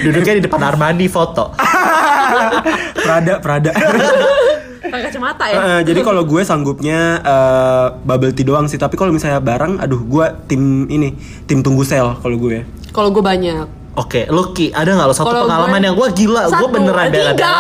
Duduknya 0.07 0.35
di 0.39 0.43
depan 0.47 0.61
Armani 0.63 1.11
foto. 1.11 1.51
Prada, 3.03 3.43
Prada. 3.43 3.75
Pakai 4.89 5.05
kacamata 5.05 5.45
ya. 5.47 5.57
Eh, 5.59 5.81
jadi 5.85 6.01
kalau 6.01 6.23
gue 6.23 6.43
sanggupnya 6.43 7.01
eh, 7.19 7.87
bubble 8.01 8.33
tea 8.33 8.43
doang 8.43 8.67
sih, 8.67 8.77
tapi 8.77 8.95
kalau 8.95 9.11
misalnya 9.11 9.39
barang, 9.39 9.79
aduh 9.79 10.01
gue 10.01 10.27
tim 10.47 10.63
ini, 10.87 11.15
tim 11.45 11.61
tunggu 11.61 11.83
sel 11.83 12.17
kalau 12.17 12.37
gue. 12.37 12.65
Kalau 12.89 13.09
gue 13.09 13.21
banyak. 13.21 13.67
Oke, 13.95 14.25
Lucky, 14.27 14.71
ada 14.71 14.89
nggak 14.89 15.07
lo 15.07 15.13
satu 15.13 15.27
Kalau 15.27 15.45
pengalaman 15.45 15.75
gue- 15.75 15.85
yang 15.85 15.95
gue 15.95 16.09
gila, 16.17 16.43
gue 16.45 16.55
Satu, 16.55 16.67
beneran 16.69 17.05
eh, 17.05 17.11
bela 17.11 17.33
tiga. 17.33 17.55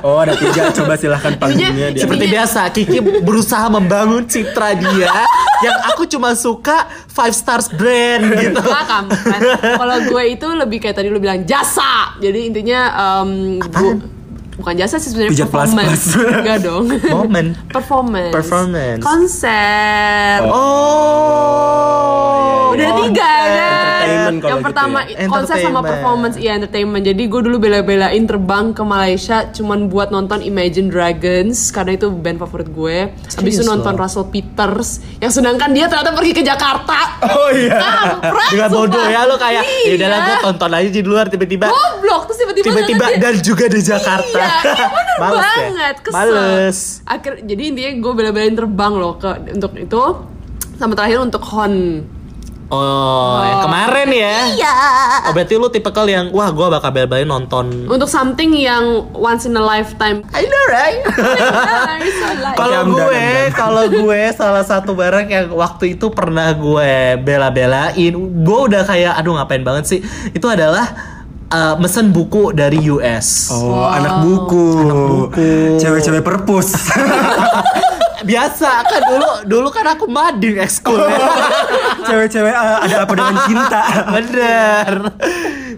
Oh 0.00 0.18
ada 0.18 0.34
tiga, 0.34 0.74
coba 0.74 0.98
silahkan 0.98 1.38
panggilnya 1.38 1.94
dia. 1.94 2.02
Seperti 2.02 2.26
biasa, 2.26 2.66
Kiki 2.68 2.98
berusaha 3.22 3.62
membangun 3.68 4.26
citra 4.26 4.74
dia 4.74 5.14
yang 5.58 5.76
aku 5.86 6.02
cuma 6.04 6.34
suka 6.34 6.82
five 7.06 7.30
stars 7.30 7.70
brand 7.70 8.26
gitu. 8.36 8.58
Kampret. 8.58 9.40
Kalau 9.78 9.96
gue 10.04 10.22
itu 10.28 10.46
lebih 10.50 10.78
kayak 10.80 10.98
tadi 10.98 11.08
lu 11.08 11.22
bilang 11.22 11.44
jasa. 11.44 12.18
Jadi 12.18 12.50
intinya 12.50 12.80
em, 13.22 13.62
bu- 13.62 14.02
bukan 14.58 14.74
jasa 14.74 14.98
sih 14.98 15.14
sebenarnya 15.14 15.30
Pijat 15.32 15.48
plus 15.48 15.70
performance. 15.70 16.02
plus. 16.12 16.34
Enggak 16.42 16.58
dong. 16.66 16.84
Momen. 17.14 17.46
performance. 17.70 18.34
Performance. 18.34 19.02
Konser. 19.06 20.42
Oh, 20.44 20.58
Udah 22.70 22.90
tiga 23.02 23.32
kan. 23.48 24.06
Yang 24.28 24.36
gitu 24.40 24.56
pertama 24.62 24.98
ya. 25.04 25.26
konser 25.26 25.56
sama 25.58 25.80
performance 25.80 26.36
iya 26.36 26.52
entertainment. 26.54 27.02
Jadi 27.02 27.22
gue 27.24 27.40
dulu 27.40 27.56
bela-belain 27.58 28.22
terbang 28.22 28.70
ke 28.70 28.82
Malaysia 28.82 29.48
cuman 29.48 29.86
buat 29.86 30.08
nonton 30.08 30.40
Imagine 30.40 30.88
Dragons 30.88 31.70
karena 31.70 31.94
itu 31.94 32.08
band 32.08 32.38
favorit 32.38 32.68
gue. 32.68 32.98
Habis 33.34 33.52
itu 33.54 33.64
nonton 33.64 33.92
lo? 33.92 34.00
Russell 34.00 34.26
Peters 34.26 35.00
yang 35.18 35.28
sedangkan 35.28 35.70
dia 35.70 35.86
ternyata 35.86 36.12
pergi 36.12 36.32
ke 36.32 36.42
Jakarta. 36.42 37.20
Oh 37.24 37.50
iya. 37.50 37.78
Kampret, 37.78 38.50
Dengan 38.50 38.68
bodoh 38.70 39.04
ya 39.04 39.22
lo 39.24 39.36
kayak, 39.36 39.64
ya 39.84 39.92
udahlah 39.94 40.18
gue 40.18 40.26
Iya. 40.28 40.44
tonton 40.44 40.70
aja 40.70 40.90
di 40.90 41.02
luar 41.02 41.26
tiba-tiba 41.26 41.66
Goblok 41.66 42.22
terus 42.26 42.38
tiba-tiba 42.38 42.66
tiba-tiba 42.68 43.06
dan 43.16 43.34
juga 43.38 43.64
di 43.66 43.80
Jakarta. 43.80 44.38
Iya, 44.38 44.48
iya 44.62 44.86
bener 44.86 45.16
Males 45.22 45.38
ya? 45.38 45.50
banget, 45.58 45.96
kesel. 46.00 46.14
Males. 46.14 46.78
Akhir, 47.04 47.32
jadi 47.42 47.62
intinya 47.66 47.90
gue 47.96 48.12
bela-belain 48.14 48.54
terbang 48.54 48.92
loh 48.92 49.14
ke 49.14 49.28
untuk 49.50 49.72
itu 49.74 50.02
sama 50.74 50.92
terakhir 50.94 51.18
untuk 51.20 51.42
Hon. 51.44 51.74
Oh, 52.68 53.40
yang 53.40 53.64
kemarin 53.64 54.08
ya. 54.12 54.36
Iya. 54.52 54.72
Oh, 55.24 55.32
berarti 55.32 55.56
lu 55.56 55.72
tipikal 55.72 56.04
yang 56.04 56.28
wah 56.36 56.52
gua 56.52 56.68
bakal 56.68 56.92
bel-belain 56.92 57.24
nonton. 57.24 57.88
Untuk 57.88 58.12
something 58.12 58.52
yang 58.52 59.08
once 59.16 59.48
in 59.48 59.56
a 59.56 59.64
lifetime. 59.64 60.20
I 60.36 60.44
know 60.44 60.64
right? 60.68 61.00
Kalau 62.60 62.80
gue, 62.92 63.24
kalau 63.56 63.84
gue 63.88 64.20
salah 64.36 64.64
satu 64.68 64.92
barang 64.92 65.26
yang 65.32 65.46
waktu 65.56 65.96
itu 65.96 66.12
pernah 66.12 66.52
gue 66.52 67.16
bela-belain, 67.24 68.12
gue 68.44 68.58
udah 68.68 68.82
kayak 68.84 69.16
aduh 69.16 69.40
ngapain 69.40 69.64
banget 69.64 69.84
sih? 69.88 70.00
Itu 70.36 70.52
adalah 70.52 70.92
uh, 71.48 71.74
mesen 71.80 72.12
buku 72.12 72.52
dari 72.52 72.84
US. 72.92 73.48
Oh, 73.48 73.88
anak 73.88 74.24
buku. 74.24 74.66
buku. 74.84 75.50
Cewek-cewek 75.80 76.20
perpus. 76.20 76.68
Biasa 78.24 78.70
kan 78.82 79.02
dulu 79.06 79.30
dulu 79.46 79.68
kan 79.70 79.86
aku 79.94 80.10
mading 80.10 80.58
ekskul 80.58 80.98
ya. 80.98 81.18
Cewek-cewek 82.08 82.54
eh, 82.54 82.78
ada 82.88 82.96
apa 83.06 83.12
dengan 83.14 83.36
cinta? 83.46 83.80
Bener. 84.14 84.92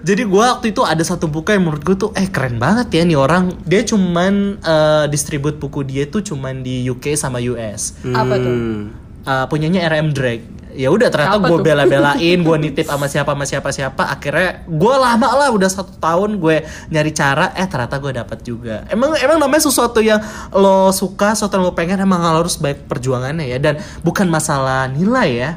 Jadi 0.00 0.23
gue 0.25 0.44
waktu 0.44 0.66
itu 0.73 0.80
ada 0.80 1.04
satu 1.04 1.28
buku 1.28 1.52
yang 1.52 1.68
menurut 1.68 1.82
gue 1.85 1.97
tuh 1.97 2.11
eh 2.16 2.28
keren 2.32 2.56
banget 2.56 2.88
ya 2.97 3.02
nih 3.04 3.18
orang. 3.18 3.52
Dia 3.68 3.85
cuman 3.85 4.56
uh, 4.64 5.04
distribute 5.12 5.61
buku 5.61 5.85
dia 5.85 6.09
tuh 6.09 6.25
cuman 6.25 6.64
di 6.64 6.88
UK 6.88 7.16
sama 7.16 7.40
US. 7.44 8.00
Apa 8.04 8.35
tuh? 8.40 8.54
Hmm. 8.56 8.82
Uh, 9.28 9.44
punyanya 9.52 9.85
RM 9.92 10.16
Drake. 10.16 10.60
Ya 10.75 10.89
udah 10.91 11.09
ternyata 11.09 11.39
gue 11.41 11.59
bela-belain, 11.62 12.39
gue 12.43 12.57
nitip 12.69 12.87
sama 12.87 13.07
siapa 13.07 13.33
sama 13.33 13.45
siapa 13.47 13.69
siapa. 13.71 14.03
Akhirnya 14.11 14.67
gue 14.67 14.95
lama 14.95 15.29
lah 15.37 15.49
udah 15.55 15.71
satu 15.71 15.97
tahun 15.99 16.43
gue 16.43 16.67
nyari 16.91 17.12
cara. 17.15 17.55
Eh 17.55 17.67
ternyata 17.71 17.97
gue 18.03 18.12
dapat 18.12 18.39
juga. 18.43 18.85
Emang 18.91 19.15
emang 19.19 19.39
namanya 19.39 19.62
sesuatu 19.65 20.03
yang 20.03 20.19
lo 20.50 20.91
suka, 20.91 21.33
sesuatu 21.33 21.59
yang 21.59 21.65
lo 21.71 21.75
pengen 21.75 22.03
emang 22.03 22.21
harus 22.23 22.59
baik 22.59 22.91
perjuangannya 22.91 23.47
ya. 23.47 23.59
Dan 23.62 23.79
bukan 24.03 24.27
masalah 24.27 24.91
nilai 24.91 25.31
ya, 25.31 25.50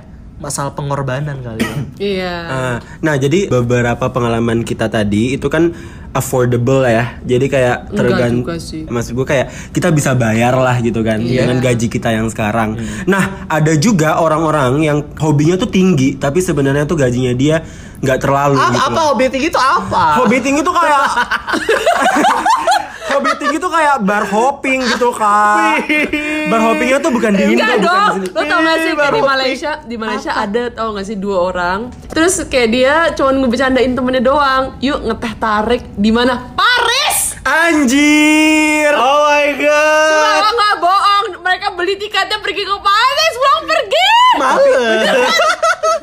masalah 0.43 0.75
pengorbanan 0.75 1.39
kali 1.39 1.63
ya. 1.63 1.75
Iya. 2.13 2.35
Ah, 2.43 2.77
nah, 2.99 3.15
jadi 3.15 3.47
beberapa 3.47 4.11
pengalaman 4.11 4.67
kita 4.67 4.91
tadi 4.91 5.31
itu 5.31 5.47
kan 5.47 5.71
affordable 6.13 6.85
ya. 6.85 7.17
Jadi 7.25 7.49
kayak 7.49 7.89
tergantung. 7.89 8.45
Maksud 8.91 9.11
gue 9.15 9.25
kayak 9.25 9.47
kita 9.73 9.89
bisa 9.89 10.13
bayar 10.13 10.53
lah 10.53 10.77
gitu 10.77 11.01
kan 11.01 11.17
Iya. 11.17 11.47
dengan 11.47 11.57
gaji 11.57 11.87
kita 11.89 12.13
yang 12.13 12.29
sekarang. 12.29 12.77
Hmm. 12.77 13.09
Nah 13.09 13.47
ada 13.49 13.73
juga 13.73 14.21
orang-orang 14.21 14.83
yang 14.83 14.99
hobinya 15.17 15.57
tuh 15.57 15.67
tinggi 15.67 16.13
tapi 16.15 16.37
sebenarnya 16.37 16.85
tuh 16.85 17.01
gajinya 17.01 17.33
dia 17.33 17.65
nggak 18.03 18.19
terlalu. 18.19 18.59
Apa, 18.59 18.69
gitu 18.69 18.83
apa 18.83 18.93
loh. 18.93 19.05
hobi 19.09 19.25
tinggi 19.31 19.47
itu 19.49 19.57
apa? 19.57 20.03
Hobi 20.21 20.37
tinggi 20.37 20.61
tuh 20.61 20.73
kayak 20.75 21.01
Hobi 23.13 23.31
tinggi 23.37 23.57
tuh 23.61 23.69
kayak 23.69 23.95
bar 24.01 24.25
hopping 24.25 24.79
gitu 24.89 25.13
kak. 25.13 25.85
Bar 26.49 26.61
hoppingnya 26.65 26.97
tuh 26.97 27.11
bukan 27.13 27.31
di 27.37 27.43
Indo 27.53 27.61
Enggak 27.61 27.69
bukan 27.69 27.77
di 27.77 27.85
dong, 27.85 28.13
sini. 28.17 28.27
Lo 28.33 28.41
tau 28.49 28.59
gak 28.65 28.77
sih 28.77 28.91
kayak 28.93 28.97
baru 28.97 29.17
di. 29.17 29.21
Malaysia? 29.21 29.71
Di 29.85 29.95
Malaysia 30.01 30.31
ada 30.33 30.63
tau 30.73 30.89
gak 30.97 31.05
sih 31.05 31.17
dua 31.17 31.37
orang. 31.53 31.79
Terus 32.09 32.33
kayak 32.49 32.69
dia 32.73 32.95
cuman 33.13 33.35
ngebecandain 33.45 33.93
temennya 33.93 34.23
doang. 34.25 34.63
Yuk 34.81 34.99
ngeteh 35.05 35.33
tarik 35.37 35.81
di 35.93 36.09
mana? 36.09 36.53
Paris! 36.57 36.92
Anjir 37.43 38.87
Oh 38.93 39.27
my 39.27 39.47
god. 39.53 40.39
Sumpah 40.39 40.51
gak 40.53 40.75
bohong 40.79 41.25
Mereka 41.43 41.67
beli 41.73 41.95
tiketnya 41.95 42.39
pergi 42.39 42.63
ke 42.63 42.75
Paris 42.77 43.33
Pulang 43.33 43.61
pergi 43.65 44.07
Males. 44.33 45.03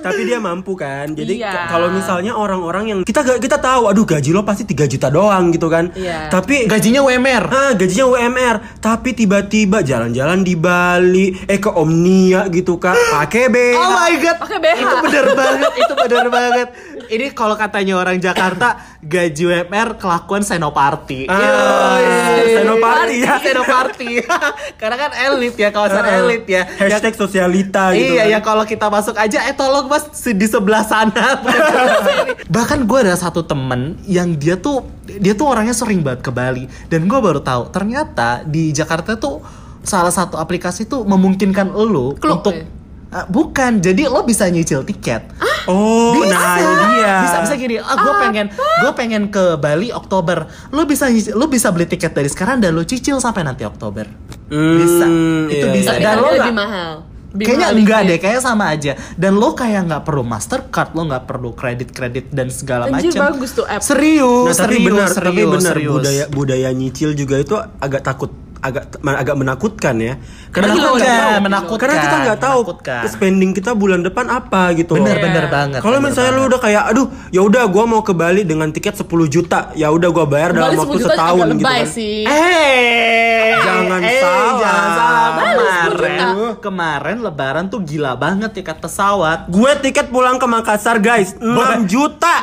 Tapi 0.00 0.20
dia 0.23 0.37
mampu 0.37 0.76
kan 0.76 1.11
Jadi 1.11 1.40
Iya. 1.40 1.64
kalau 1.66 1.88
misalnya 1.88 2.32
orang-orang 2.32 2.85
yang 2.87 3.00
Kita 3.02 3.25
kita 3.37 3.56
tahu 3.56 3.88
Aduh 3.88 4.04
gaji 4.04 4.30
lo 4.30 4.44
pasti 4.44 4.64
3 4.64 4.85
juta 4.87 5.09
doang 5.09 5.49
gitu 5.49 5.66
kan 5.66 5.88
Iya. 5.92 6.28
Tapi 6.28 6.68
Gajinya 6.68 7.00
WMR. 7.00 7.44
Ah, 7.49 7.73
gajinya 7.73 8.04
UMR, 8.06 8.56
tapi 8.78 9.12
tiba-tiba 9.12 9.80
jalan-jalan 9.80 10.40
di 10.40 10.54
Bali, 10.54 11.32
eh 11.42 11.56
ke 11.56 11.68
Omnia 11.68 12.47
gitu 12.49 12.76
kak, 12.76 12.94
pakai 13.11 13.49
BH. 13.49 13.75
Oh 13.75 13.90
my 13.90 14.12
god. 14.14 14.37
Pakai 14.38 14.59
BH. 14.59 14.76
Itu 14.78 14.97
bener 15.00 15.26
banget, 15.35 15.70
itu 15.75 15.94
bener 15.97 16.26
banget. 16.28 16.68
Ini 17.11 17.35
kalau 17.35 17.59
katanya 17.59 17.99
orang 17.99 18.23
Jakarta 18.23 18.79
gaji 19.02 19.43
WMR 19.43 19.99
kelakuan 19.99 20.47
senoparty. 20.47 21.26
Ah, 21.26 21.99
Yoi. 21.99 22.55
Senoparty 22.55 23.17
ya. 23.19 23.35
Senoparty. 23.43 24.11
Karena 24.81 24.97
kan 24.97 25.11
elit 25.19 25.59
ya, 25.59 25.75
kawasan 25.75 26.07
Ah, 26.07 26.23
elit 26.23 26.47
ya. 26.47 26.62
Hashtag 26.79 27.19
sosialita 27.19 27.90
gitu. 27.99 28.14
Iya 28.14 28.25
kan. 28.25 28.33
ya 28.33 28.38
kalau 28.40 28.62
kita 28.62 28.87
masuk 28.87 29.19
aja 29.19 29.43
eh 29.43 29.55
tolong 29.59 29.90
mas 29.90 30.07
di 30.23 30.47
sebelah 30.47 30.87
sana 30.87 31.43
bahkan 32.55 32.87
gue 32.87 32.99
ada 33.02 33.19
satu 33.19 33.43
temen 33.43 33.99
yang 34.07 34.38
dia 34.38 34.55
tuh 34.55 34.87
dia 35.02 35.35
tuh 35.35 35.50
orangnya 35.50 35.75
sering 35.75 36.07
banget 36.07 36.23
ke 36.23 36.31
Bali 36.31 36.71
dan 36.87 37.11
gue 37.11 37.19
baru 37.19 37.43
tahu 37.43 37.75
ternyata 37.75 38.47
di 38.47 38.71
Jakarta 38.71 39.19
tuh 39.19 39.43
salah 39.83 40.12
satu 40.12 40.37
aplikasi 40.37 40.87
tuh 40.87 41.02
memungkinkan 41.02 41.73
lo 41.73 42.14
untuk 42.14 42.55
ya? 42.55 42.79
Ah, 43.11 43.26
bukan. 43.26 43.79
Jadi 43.79 44.07
lo 44.07 44.23
bisa 44.23 44.47
nyicil 44.47 44.83
tiket. 44.83 45.26
Oh, 45.67 46.14
nah 46.25 46.57
ini 46.57 46.75
dia. 46.97 47.14
bisa 47.21 47.37
bisa 47.43 47.55
gini. 47.55 47.75
Ah 47.76 47.95
gue 47.95 48.14
pengen 48.19 48.47
gue 48.55 48.93
pengen 48.95 49.23
ke 49.29 49.55
Bali 49.57 49.90
Oktober. 49.90 50.47
Lo 50.71 50.83
bisa 50.85 51.07
nyicil- 51.07 51.35
lo 51.35 51.47
bisa 51.47 51.69
beli 51.69 51.85
tiket 51.85 52.11
dari 52.11 52.26
sekarang 52.26 52.59
dan 52.59 52.71
lo 52.71 52.83
cicil 52.83 53.19
sampai 53.19 53.43
nanti 53.43 53.62
Oktober. 53.62 54.07
Bisa. 54.49 55.05
Hmm, 55.05 55.47
itu 55.47 55.61
iya, 55.61 55.75
bisa. 55.75 55.90
Tapi 55.93 56.02
dan 56.02 56.14
lo 56.17 56.29
lebih 56.29 56.55
mahal. 56.55 56.93
Lebih 57.31 57.45
Kayaknya 57.45 57.62
mahal 57.64 57.79
enggak 57.79 58.00
deh, 58.05 58.19
kayaknya 58.19 58.43
sama 58.43 58.64
aja. 58.69 58.93
Dan 59.14 59.33
lo 59.37 59.49
kayak 59.52 59.83
nggak 59.85 60.02
perlu 60.02 60.23
Mastercard, 60.23 60.90
lo 60.93 61.02
nggak 61.05 61.25
perlu 61.25 61.50
kredit-kredit 61.52 62.26
dan 62.29 62.50
segala 62.50 62.87
macam. 62.88 63.11
bagus 63.29 63.50
tuh 63.52 63.62
app. 63.64 63.79
Serius, 63.81 64.50
Nah, 64.50 64.57
tapi 64.57 64.75
serius, 64.76 64.87
benar, 64.88 65.09
serius, 65.09 65.26
tapi 65.29 65.43
benar 65.45 65.75
serius. 65.75 65.93
budaya 65.93 66.25
budaya 66.26 66.69
nyicil 66.71 67.11
juga 67.12 67.37
itu 67.37 67.55
agak 67.79 68.02
takut 68.02 68.31
agak 68.61 68.85
agak 69.00 69.37
menakutkan 69.37 69.97
ya. 69.97 70.14
Karena 70.50 70.71
kita 70.71 70.81
Menakutkan, 70.83 71.00
nggak 71.00 71.17
tahu, 71.17 71.40
menakutkan, 71.40 71.79
karena 71.81 71.95
kita 71.97 72.17
nggak 72.19 72.40
tahu 72.40 72.61
menakutkan. 72.61 73.02
spending 73.07 73.50
kita 73.52 73.71
bulan 73.73 74.00
depan 74.00 74.26
apa 74.26 74.62
gitu. 74.75 74.93
Bener, 74.95 75.17
loh. 75.17 75.25
bener 75.25 75.45
banget. 75.47 75.81
Kalau 75.81 75.99
misalnya 75.99 76.31
lu 76.31 76.37
banget. 76.37 76.50
udah 76.50 76.61
kayak, 76.61 76.83
aduh, 76.88 77.07
ya 77.29 77.40
udah, 77.40 77.64
gue 77.64 77.85
mau 77.87 78.00
ke 78.00 78.12
Bali 78.12 78.43
dengan 78.43 78.69
tiket 78.69 78.95
10 78.95 79.07
juta, 79.26 79.73
ya 79.73 79.88
udah 79.88 80.09
gue 80.09 80.26
bayar 80.26 80.50
dalam 80.52 80.76
waktu 80.76 80.97
10 80.97 81.02
juta 81.02 81.12
setahun 81.12 81.45
agak 81.47 81.57
gitu 81.57 81.67
kan. 81.67 81.87
sih 81.87 82.17
Eh, 82.23 83.50
Jangan 83.61 84.00
eh, 84.02 84.21
salah. 84.21 84.55
jangan 84.57 84.88
salah. 84.90 85.29
Kemarin, 85.31 86.19
10 86.21 86.21
juta. 86.21 86.61
kemarin 86.61 87.17
Lebaran 87.21 87.64
tuh 87.67 87.81
gila 87.81 88.12
banget 88.14 88.50
tiket 88.52 88.79
pesawat. 88.79 89.49
Gue 89.49 89.73
tiket 89.79 90.09
pulang 90.09 90.37
ke 90.37 90.45
Makassar 90.45 90.99
guys, 90.99 91.33
6 91.40 91.87
juta. 91.87 92.35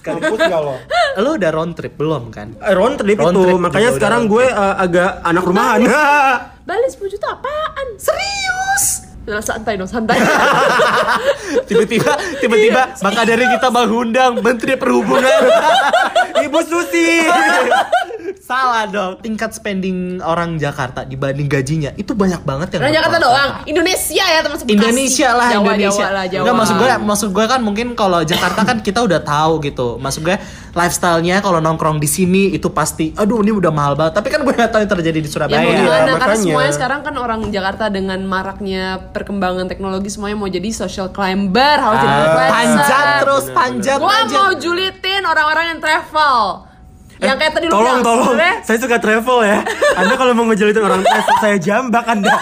Sekaligus 0.00 0.40
gak 0.40 0.62
lo? 0.64 0.74
Lo 1.20 1.30
udah 1.36 1.50
round 1.52 1.76
trip 1.76 1.92
belum 2.00 2.32
kan? 2.32 2.56
Eh, 2.56 2.72
round 2.72 2.96
trip 2.96 3.20
Round 3.20 3.36
itu, 3.36 3.42
trip 3.44 3.60
makanya 3.60 3.90
sekarang 3.92 4.22
gue 4.24 4.48
eh, 4.48 4.74
agak 4.80 5.20
anak 5.20 5.44
rumahan. 5.44 5.80
Bali 6.68 6.88
10 6.88 7.12
juta 7.12 7.28
apaan? 7.36 7.86
Serius? 8.00 8.84
Udah 9.28 9.44
santai 9.44 9.76
dong, 9.76 9.86
santai 9.86 10.16
Tiba-tiba, 11.68 12.16
tiba-tiba 12.40 12.96
maka 13.04 13.20
dari 13.28 13.44
kita 13.44 13.68
mengundang 13.68 14.40
Menteri 14.40 14.80
Perhubungan. 14.80 15.44
Ibu 16.48 16.60
Susi. 16.64 17.28
Salah 18.50 18.82
dong. 18.84 19.12
Tingkat 19.20 19.50
spending 19.52 19.96
orang 20.18 20.58
Jakarta 20.58 21.06
dibanding 21.06 21.46
gajinya 21.46 21.94
itu 21.94 22.10
banyak 22.12 22.42
banget 22.42 22.74
yang 22.74 22.80
Orang 22.82 22.94
Jakarta 22.96 23.16
kota. 23.16 23.26
doang 23.28 23.50
Indonesia 23.64 24.24
ya 24.26 24.40
termasuk 24.40 24.66
Bekasi. 24.66 24.74
Indonesia 24.82 25.28
lah 25.30 25.48
Jawa, 25.48 25.62
Indonesia. 25.68 25.94
Jawa 26.00 26.10
lah 26.10 26.24
Jawa 26.26 26.42
Enggak 26.42 26.56
maksud 26.56 26.74
gue 26.74 26.88
maksud 27.00 27.28
gue 27.30 27.44
kan 27.46 27.60
mungkin 27.60 27.86
kalau 27.94 28.20
Jakarta 28.22 28.60
kan 28.64 28.76
kita 28.80 29.00
udah 29.00 29.20
tahu 29.22 29.62
gitu. 29.62 29.88
Maksud 29.96 30.20
gue 30.20 30.34
lifestyle-nya 30.72 31.38
kalau 31.38 31.58
nongkrong 31.58 31.96
di 31.96 32.06
sini 32.06 32.50
itu 32.50 32.66
pasti 32.68 33.14
aduh 33.14 33.38
ini 33.38 33.52
udah 33.52 33.70
mahal 33.70 33.94
banget. 33.94 34.18
Tapi 34.18 34.28
kan 34.28 34.40
gue 34.40 34.52
gak 34.52 34.68
tahu 34.68 34.80
yang 34.80 34.92
terjadi 34.92 35.18
di 35.18 35.24
Ya 35.24 35.30
Surabaya. 35.30 35.54
mau 35.56 35.70
Iya, 35.70 35.78
gimana 35.78 35.94
karena 35.94 36.14
makanya. 36.16 36.42
semuanya 36.42 36.72
sekarang 36.72 37.00
kan 37.00 37.14
orang 37.16 37.40
Jakarta 37.48 37.84
dengan 37.86 38.20
maraknya 38.24 38.82
perkembangan 39.10 39.66
teknologi 39.66 40.08
semuanya 40.08 40.34
mau 40.36 40.48
jadi 40.48 40.68
social 40.68 41.06
climber 41.08 41.76
harus 41.76 41.98
jadi 41.98 42.10
Ah, 42.10 42.18
influencer. 42.20 42.50
panjat 42.50 43.04
terus 43.20 43.44
panjat 43.52 43.96
Gua 43.96 44.10
panjat. 44.12 44.34
mau 44.36 44.50
julitin 44.54 45.22
orang-orang 45.22 45.64
yang 45.68 45.80
travel. 45.80 46.69
Yang 47.20 47.36
kayak 47.36 47.52
tadi 47.52 47.64
lu 47.66 47.72
tolong 47.72 48.00
bilang, 48.00 48.02
tolong 48.02 48.28
sebenarnya 48.32 48.56
saya 48.64 48.78
suka 48.80 48.96
travel 48.96 49.38
ya 49.42 49.58
anda 49.94 50.14
kalau 50.16 50.32
mau 50.32 50.44
ngejelitin 50.48 50.82
orang 50.82 51.00
travel 51.00 51.36
saya 51.38 51.56
jambak 51.56 52.04
anda 52.06 52.32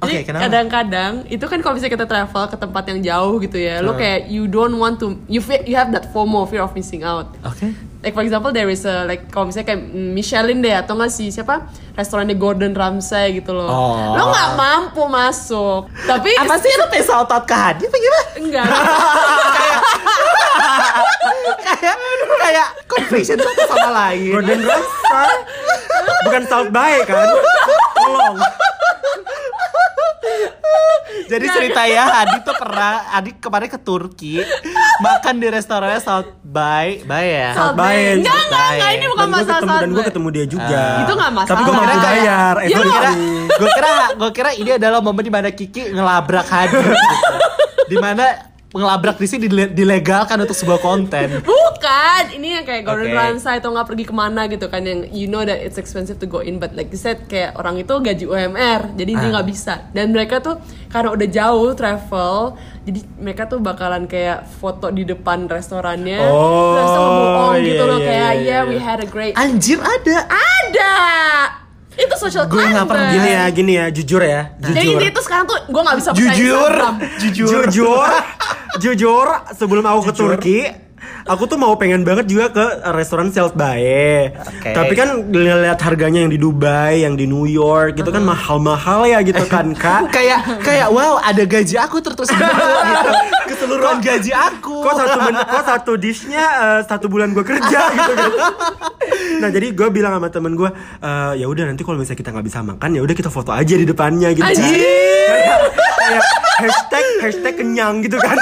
Oke, 0.00 0.16
Jadi 0.16 0.26
kenapa? 0.26 0.42
kadang-kadang 0.48 1.12
itu 1.28 1.44
kan 1.44 1.58
kalau 1.60 1.76
misalnya 1.76 1.94
kita 1.94 2.06
travel 2.08 2.44
ke 2.48 2.56
tempat 2.56 2.84
yang 2.88 2.98
jauh 3.04 3.34
gitu 3.38 3.54
ya, 3.54 3.78
lo 3.78 3.94
kayak 3.94 4.26
you 4.26 4.48
don't 4.48 4.74
want 4.74 4.96
to 4.96 5.14
you 5.28 5.38
fe- 5.38 5.62
you 5.62 5.76
have 5.76 5.92
that 5.92 6.08
FOMO 6.10 6.42
fear 6.42 6.64
of 6.64 6.72
missing 6.72 7.04
out. 7.04 7.30
Oke. 7.44 7.70
Like 8.00 8.16
for 8.16 8.24
example 8.24 8.48
there 8.48 8.72
is 8.72 8.88
a 8.88 9.04
like 9.04 9.28
kalau 9.28 9.52
misalnya 9.52 9.76
kayak 9.76 9.82
Michelin 9.92 10.64
deh 10.64 10.72
atau 10.72 10.96
nggak 10.96 11.12
sih 11.12 11.28
siapa 11.28 11.68
restorannya 11.92 12.32
Gordon 12.32 12.72
Ramsay 12.72 13.36
gitu 13.36 13.52
loh. 13.52 13.68
Oh. 13.68 14.16
Lo 14.16 14.32
nggak 14.32 14.48
mampu 14.56 15.04
masuk. 15.04 15.92
Tapi 16.08 16.32
Apa 16.40 16.56
sih 16.56 16.72
lu 16.80 16.88
pengen 16.88 17.04
sautat 17.04 17.44
ke 17.44 17.52
Hadi 17.52 17.84
apa 17.84 17.96
gimana? 17.96 18.24
enggak. 18.40 18.66
kayak 21.60 21.96
kayak 22.40 22.68
confession 22.88 23.36
satu 23.36 23.62
sama 23.68 23.88
lain. 23.92 24.32
Gordon 24.32 24.60
Ramsay 24.64 25.36
bukan 26.24 26.42
South 26.48 26.70
Bay 26.72 27.04
kan 27.04 27.28
tolong 27.96 28.36
Jadi 31.30 31.46
cerita 31.46 31.86
ya, 31.86 32.04
Hadi 32.10 32.42
tuh 32.42 32.54
pernah 32.58 33.06
Hadi 33.06 33.30
kemarin 33.38 33.70
ke 33.70 33.78
Turki 33.78 34.42
makan 35.00 35.34
di 35.36 35.48
restorannya 35.48 35.98
South 35.98 36.30
By, 36.42 37.02
By 37.02 37.24
ya. 37.26 37.50
South 37.52 37.74
Bay. 37.74 38.16
Enggak, 38.16 38.36
enggak, 38.46 38.90
ini 38.92 39.06
bukan 39.06 39.18
dan 39.18 39.30
masalah 39.30 39.58
ketemu 39.58 39.76
dan 39.76 39.90
gue 39.90 40.04
ketemu 40.04 40.28
dia 40.30 40.44
juga 40.46 40.82
Itu 40.98 41.12
nggak 41.14 41.32
masalah. 41.32 41.48
tapi 41.50 41.62
gue 41.62 41.74
mampu 41.74 41.98
bayar 41.98 42.54
Ya, 42.58 42.62
eh, 42.62 42.68
gue 42.70 42.84
kira, 42.86 43.10
gue 43.50 43.68
kira, 43.70 43.90
gue 44.14 44.30
kira 44.32 44.50
ini 44.54 44.70
adalah 44.72 45.00
momen 45.00 45.22
di 45.22 45.32
mana 45.32 45.48
Kiki 45.50 45.90
ngelabrak 45.90 46.46
Hadi, 46.46 46.76
gitu. 46.76 46.92
di 47.86 47.96
mana 47.96 48.24
ngelabrak 48.70 49.16
di 49.16 49.26
sini 49.26 49.44
dile- 49.44 49.72
dilegalkan 49.72 50.38
untuk 50.38 50.54
sebuah 50.54 50.78
konten. 50.78 51.42
Bukan, 51.42 52.22
ini 52.30 52.54
yang 52.54 52.62
kayak 52.62 52.86
Gordon 52.86 53.08
Oke. 53.08 53.18
Ramsay 53.18 53.58
atau 53.58 53.72
nggak 53.72 53.82
pergi 53.84 54.04
ke 54.04 54.14
mana 54.14 54.46
gitu 54.46 54.66
kan 54.66 54.78
yang 54.80 55.10
you 55.10 55.26
know 55.26 55.40
that 55.40 55.58
it's 55.58 55.74
expensive 55.74 56.16
to 56.16 56.24
go 56.24 56.38
in 56.38 56.56
but 56.56 56.70
like 56.70 56.86
you 56.86 56.96
said 56.96 57.18
kayak 57.24 57.50
orang 57.52 57.76
itu 57.76 57.90
gaji 57.90 58.24
UMR 58.24 58.94
jadi 58.94 59.10
dia 59.10 59.24
Ah. 59.24 59.30
nggak 59.32 59.48
bisa 59.48 59.74
dan 59.90 60.10
mereka 60.10 60.38
tuh 60.38 60.62
karena 60.86 61.10
udah 61.10 61.28
jauh 61.28 61.70
travel 61.72 62.54
jadi 62.90 63.00
mereka 63.22 63.46
tuh 63.46 63.62
bakalan 63.62 64.10
kayak 64.10 64.50
foto 64.58 64.90
di 64.90 65.06
depan 65.06 65.46
restorannya 65.46 66.18
Oh, 66.26 66.74
terus 66.74 66.90
tuh 66.90 67.02
ngebohong 67.06 67.54
iya, 67.54 67.68
gitu 67.70 67.84
loh 67.86 67.98
iya, 68.02 68.06
kayak 68.10 68.32
iya, 68.34 68.50
yeah, 68.50 68.60
iya. 68.66 68.68
we 68.68 68.76
had 68.82 68.98
a 68.98 69.06
great 69.06 69.34
Anjir 69.38 69.78
ada. 69.78 70.26
ada 70.26 70.92
itu 71.94 72.16
social 72.18 72.44
Gue 72.50 72.64
nggak 72.66 72.86
pernah 72.88 73.08
gini 73.14 73.30
ya 73.30 73.44
gini 73.54 73.72
ya 73.78 73.86
jujur 73.94 74.22
ya 74.26 74.42
jadi 74.58 74.74
jujur 74.82 74.98
dia 74.98 75.10
tuh 75.14 75.22
sekarang 75.22 75.44
tuh 75.46 75.58
gue 75.70 75.82
nggak 75.86 75.96
bisa 76.02 76.08
percaya 76.10 76.34
Jujur, 76.34 76.70
Instagram. 76.74 76.94
jujur. 77.22 77.62
jujur 77.70 78.10
jujur 78.82 79.26
sebelum 79.54 79.84
aku 79.86 80.00
ke 80.10 80.12
Turki 80.16 80.58
aku 81.24 81.44
tuh 81.44 81.56
mau 81.56 81.74
pengen 81.74 82.00
banget 82.00 82.26
juga 82.26 82.48
ke 82.48 82.64
restoran 82.90 83.28
South 83.28 83.52
Bay 83.52 84.30
Oke. 84.32 84.70
tapi 84.70 84.92
kan 84.92 85.08
lihat 85.28 85.80
harganya 85.80 86.20
yang 86.20 86.28
di 86.28 86.36
Dubai 86.36 87.02
yang 87.02 87.14
di 87.14 87.24
New 87.24 87.44
York 87.44 87.96
gitu 87.96 88.08
kan 88.08 88.22
mahal-mahal 88.22 89.04
ya 89.04 89.20
gitu 89.20 89.42
kan 89.44 89.72
kak 89.76 90.08
kayak 90.10 90.40
kayak 90.60 90.88
wow 90.88 91.18
ada 91.18 91.42
gaji 91.42 91.76
aku 91.76 91.98
terus 91.98 92.30
gitu. 92.32 93.10
keseluruhan 93.46 93.98
gaji 93.98 94.32
aku. 94.32 94.80
kok 94.80 94.94
satu 94.96 95.18
men- 95.20 95.42
kok 95.42 95.64
satu 95.64 95.92
dishnya 95.94 96.44
eh, 96.44 96.80
satu 96.84 97.06
bulan 97.06 97.30
gue 97.30 97.42
kerja 97.42 97.80
gitu 97.96 98.12
kan 98.12 98.32
nah 99.40 99.48
jadi 99.48 99.72
gue 99.72 99.88
bilang 99.88 100.12
sama 100.14 100.28
temen 100.28 100.52
gue 100.54 100.70
"Eh, 101.00 101.32
ya 101.36 101.46
udah 101.46 101.64
nanti 101.66 101.82
kalau 101.82 101.96
misalnya 101.96 102.18
kita 102.18 102.30
nggak 102.30 102.46
bisa 102.46 102.60
makan 102.62 102.90
ya 102.92 103.00
udah 103.00 103.14
kita 103.14 103.28
foto 103.28 103.50
aja 103.50 103.74
di 103.74 103.84
depannya 103.84 104.30
gitu 104.30 104.44
kan 104.44 104.54
Anjir. 104.54 104.78
kayak, 105.26 105.58
kayak 105.98 106.24
hashtag 106.60 107.06
hashtag 107.20 107.54
kenyang 107.56 108.00
gitu 108.00 108.16
kan 108.16 108.36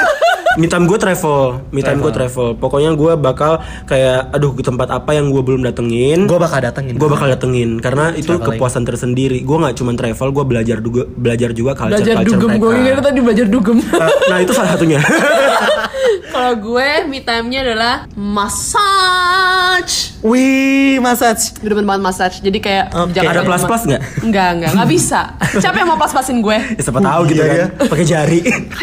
Me 0.58 0.66
time 0.66 0.90
gue 0.90 0.98
travel, 0.98 1.62
me 1.70 1.86
time 1.86 2.02
gue 2.02 2.10
travel. 2.10 2.58
Pokoknya 2.58 2.90
gue 2.98 3.14
bakal 3.14 3.62
kayak, 3.86 4.34
aduh 4.34 4.58
ke 4.58 4.66
tempat 4.66 4.90
apa 4.90 5.14
yang 5.14 5.30
gue 5.30 5.38
belum 5.38 5.62
datengin, 5.62 6.26
Gue 6.26 6.34
bakal 6.34 6.58
datengin. 6.58 6.98
gue 6.98 7.08
bakal 7.08 7.30
datengin 7.30 7.78
karena 7.78 8.10
itu 8.18 8.34
Traveling. 8.34 8.58
kepuasan 8.58 8.82
tersendiri. 8.82 9.38
Gue 9.46 9.54
nggak 9.54 9.78
cuma 9.78 9.94
travel, 9.94 10.34
gue 10.34 10.44
belajar 10.44 10.82
juga 10.82 11.06
belajar 11.06 11.54
juga 11.54 11.78
culture 11.78 12.02
Belajar 12.02 12.14
culture 12.18 12.34
dugem 12.34 12.50
gue 12.58 12.70
kira 12.74 12.98
tadi 12.98 13.18
belajar 13.22 13.46
dugem. 13.46 13.78
Eh, 13.78 14.10
nah 14.34 14.38
itu 14.42 14.50
salah 14.50 14.74
satunya. 14.74 14.98
Kalau 16.34 16.54
gue 16.58 16.88
me 17.06 17.22
time-nya 17.22 17.62
adalah 17.62 17.94
massage. 18.18 20.18
Wih, 20.26 20.98
massage. 20.98 21.54
Gue 21.62 21.70
demen 21.70 21.86
banget 21.86 22.02
massage. 22.02 22.36
Jadi 22.42 22.58
kayak 22.58 22.90
jangan 23.14 23.30
Ada 23.30 23.42
plus-plus 23.46 23.82
nggak? 23.86 24.02
Enggak, 24.26 24.48
enggak, 24.58 24.70
enggak 24.74 24.90
bisa. 24.90 25.20
Siapa 25.62 25.76
yang 25.78 25.88
mau 25.94 25.98
plus-plusin 25.98 26.42
gue? 26.42 26.58
Ya, 26.58 26.82
siapa 26.82 26.98
tahu 26.98 27.20
gitu 27.30 27.42
iya, 27.42 27.70
kan, 27.70 27.86
pakai 27.86 28.06
jari. 28.06 28.38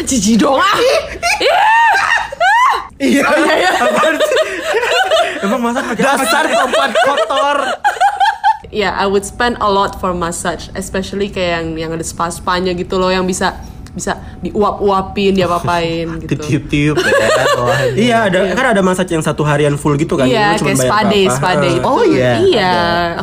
Jijik 0.08 0.40
dong 0.40 0.56
ah. 0.56 0.76
Iya. 2.96 3.22
Oh 3.28 3.36
iya 3.44 3.54
iya. 3.60 3.72
Emang 5.44 5.60
masa 5.60 5.84
pakai 5.84 6.04
apa? 6.04 6.24
Dasar 6.24 6.44
perempuan 6.48 6.92
kotor. 7.04 7.58
Ya, 8.72 8.96
I 8.98 9.06
would 9.06 9.24
spend 9.24 9.60
a 9.62 9.68
lot 9.68 10.00
for 10.00 10.10
massage, 10.16 10.68
especially 10.74 11.30
kayak 11.30 11.60
yang 11.60 11.66
yang 11.76 11.90
ada 11.94 12.02
spa-spanya 12.02 12.74
gitu 12.74 12.98
loh 12.98 13.12
yang 13.12 13.24
bisa 13.28 13.56
bisa 13.96 14.20
diuap-uapin, 14.44 15.32
diapa-apain 15.32 16.06
gitu. 16.22 16.36
Ditiup-tiup 16.36 16.96
ya. 17.00 17.28
bawahnya. 17.56 17.96
Iya, 17.96 18.18
ada 18.28 18.38
kan 18.52 18.66
ada 18.76 18.80
massage 18.84 19.12
yang 19.16 19.24
satu 19.24 19.40
harian 19.42 19.80
full 19.80 19.96
gitu 19.96 20.14
kan. 20.14 20.28
Iya, 20.28 20.60
kayak 20.60 20.76
spa 20.76 20.98
day, 21.08 21.24
spa 21.32 21.50
day. 21.56 21.80
Itu. 21.80 21.88
Oh, 21.88 22.04
iya? 22.04 22.36
Iya, 22.38 22.74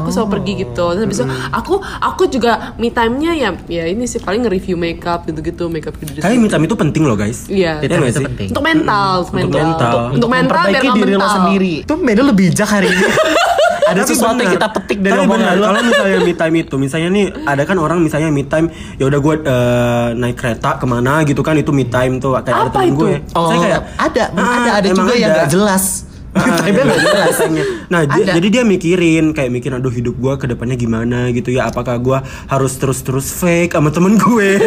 aku 0.02 0.10
selalu 0.10 0.30
pergi 0.40 0.54
gitu. 0.66 0.86
Terus 0.98 1.04
habis 1.06 1.18
itu 1.22 1.26
aku 1.54 1.78
aku 1.80 2.24
juga 2.28 2.74
me 2.82 2.90
time-nya 2.90 3.32
ya 3.38 3.50
ya 3.70 3.84
ini 3.86 4.10
sih 4.10 4.18
paling 4.18 4.44
nge-review 4.44 4.76
makeup 4.76 5.30
gitu-gitu, 5.30 5.70
makeup 5.70 5.94
gitu. 6.02 6.18
Tapi 6.18 6.36
me 6.42 6.50
time 6.50 6.66
itu 6.66 6.76
penting 6.76 7.04
loh 7.06 7.14
guys. 7.14 7.46
Iya. 7.46 7.80
Iya 7.86 8.02
itu 8.10 8.22
penting. 8.26 8.48
Untuk 8.50 8.66
mental, 8.66 9.12
untuk 9.22 9.34
Untuk 9.34 9.44
mental. 9.46 9.62
mental. 9.62 9.94
Untuk, 9.94 10.16
untuk 10.18 10.30
mental 10.34 10.64
biar 10.66 10.84
diri 10.84 11.14
lo 11.14 11.20
mental. 11.22 11.36
sendiri. 11.38 11.74
Itu 11.86 11.96
Meda 12.02 12.22
lebih 12.26 12.46
bijak 12.54 12.70
hari 12.70 12.88
ini. 12.90 13.06
Ada 13.86 14.00
Tapi 14.00 14.10
sesuatu 14.10 14.34
yang 14.34 14.48
benar. 14.48 14.56
kita 14.56 14.68
petik 14.72 14.98
dari 15.00 15.12
Tapi 15.14 15.26
omongan. 15.26 15.56
Kalau 15.58 15.82
misalnya 15.84 16.20
me 16.20 16.34
time 16.34 16.56
itu, 16.58 16.76
misalnya 16.78 17.10
nih 17.10 17.26
ada 17.44 17.64
kan 17.64 17.78
orang 17.78 18.00
misalnya 18.00 18.30
me 18.30 18.44
time, 18.44 18.68
ya 18.96 19.06
udah 19.06 19.20
gue 19.20 19.34
eh, 19.42 20.08
naik 20.16 20.36
kereta 20.36 20.70
ke 20.76 20.86
mana 20.86 21.22
gitu 21.22 21.40
kan 21.40 21.54
itu 21.54 21.70
me 21.70 21.86
time 21.86 22.18
tuh 22.18 22.36
kayak 22.38 22.48
ada 22.50 22.64
Apa 22.66 22.80
temen 22.80 22.90
itu? 22.90 22.98
gue. 22.98 23.14
Oh, 23.34 23.48
Saya 23.48 23.58
kayak 23.60 23.82
ada, 23.98 24.24
ah, 24.32 24.56
ada, 24.58 24.72
ada 24.74 24.88
juga 24.90 25.14
yang 25.14 25.30
ada. 25.30 25.40
gak 25.40 25.50
jelas. 25.50 25.86
Ah, 26.34 26.66
iya, 26.66 26.82
jelas. 26.82 27.36
Nah, 27.94 28.02
dia- 28.08 28.26
Ada. 28.26 28.34
jadi 28.34 28.48
dia 28.50 28.64
mikirin 28.64 29.26
kayak 29.32 29.52
mikirin 29.52 29.78
aduh 29.78 29.92
hidup 29.92 30.16
gue 30.16 30.34
ke 30.36 30.46
depannya 30.48 30.74
gimana 30.76 31.30
gitu 31.30 31.52
ya. 31.52 31.70
Apakah 31.70 31.94
gue 31.96 32.18
harus 32.48 32.74
terus-terus 32.74 33.30
fake 33.36 33.70
sama 33.72 33.90
temen 33.90 34.16
gue? 34.16 34.50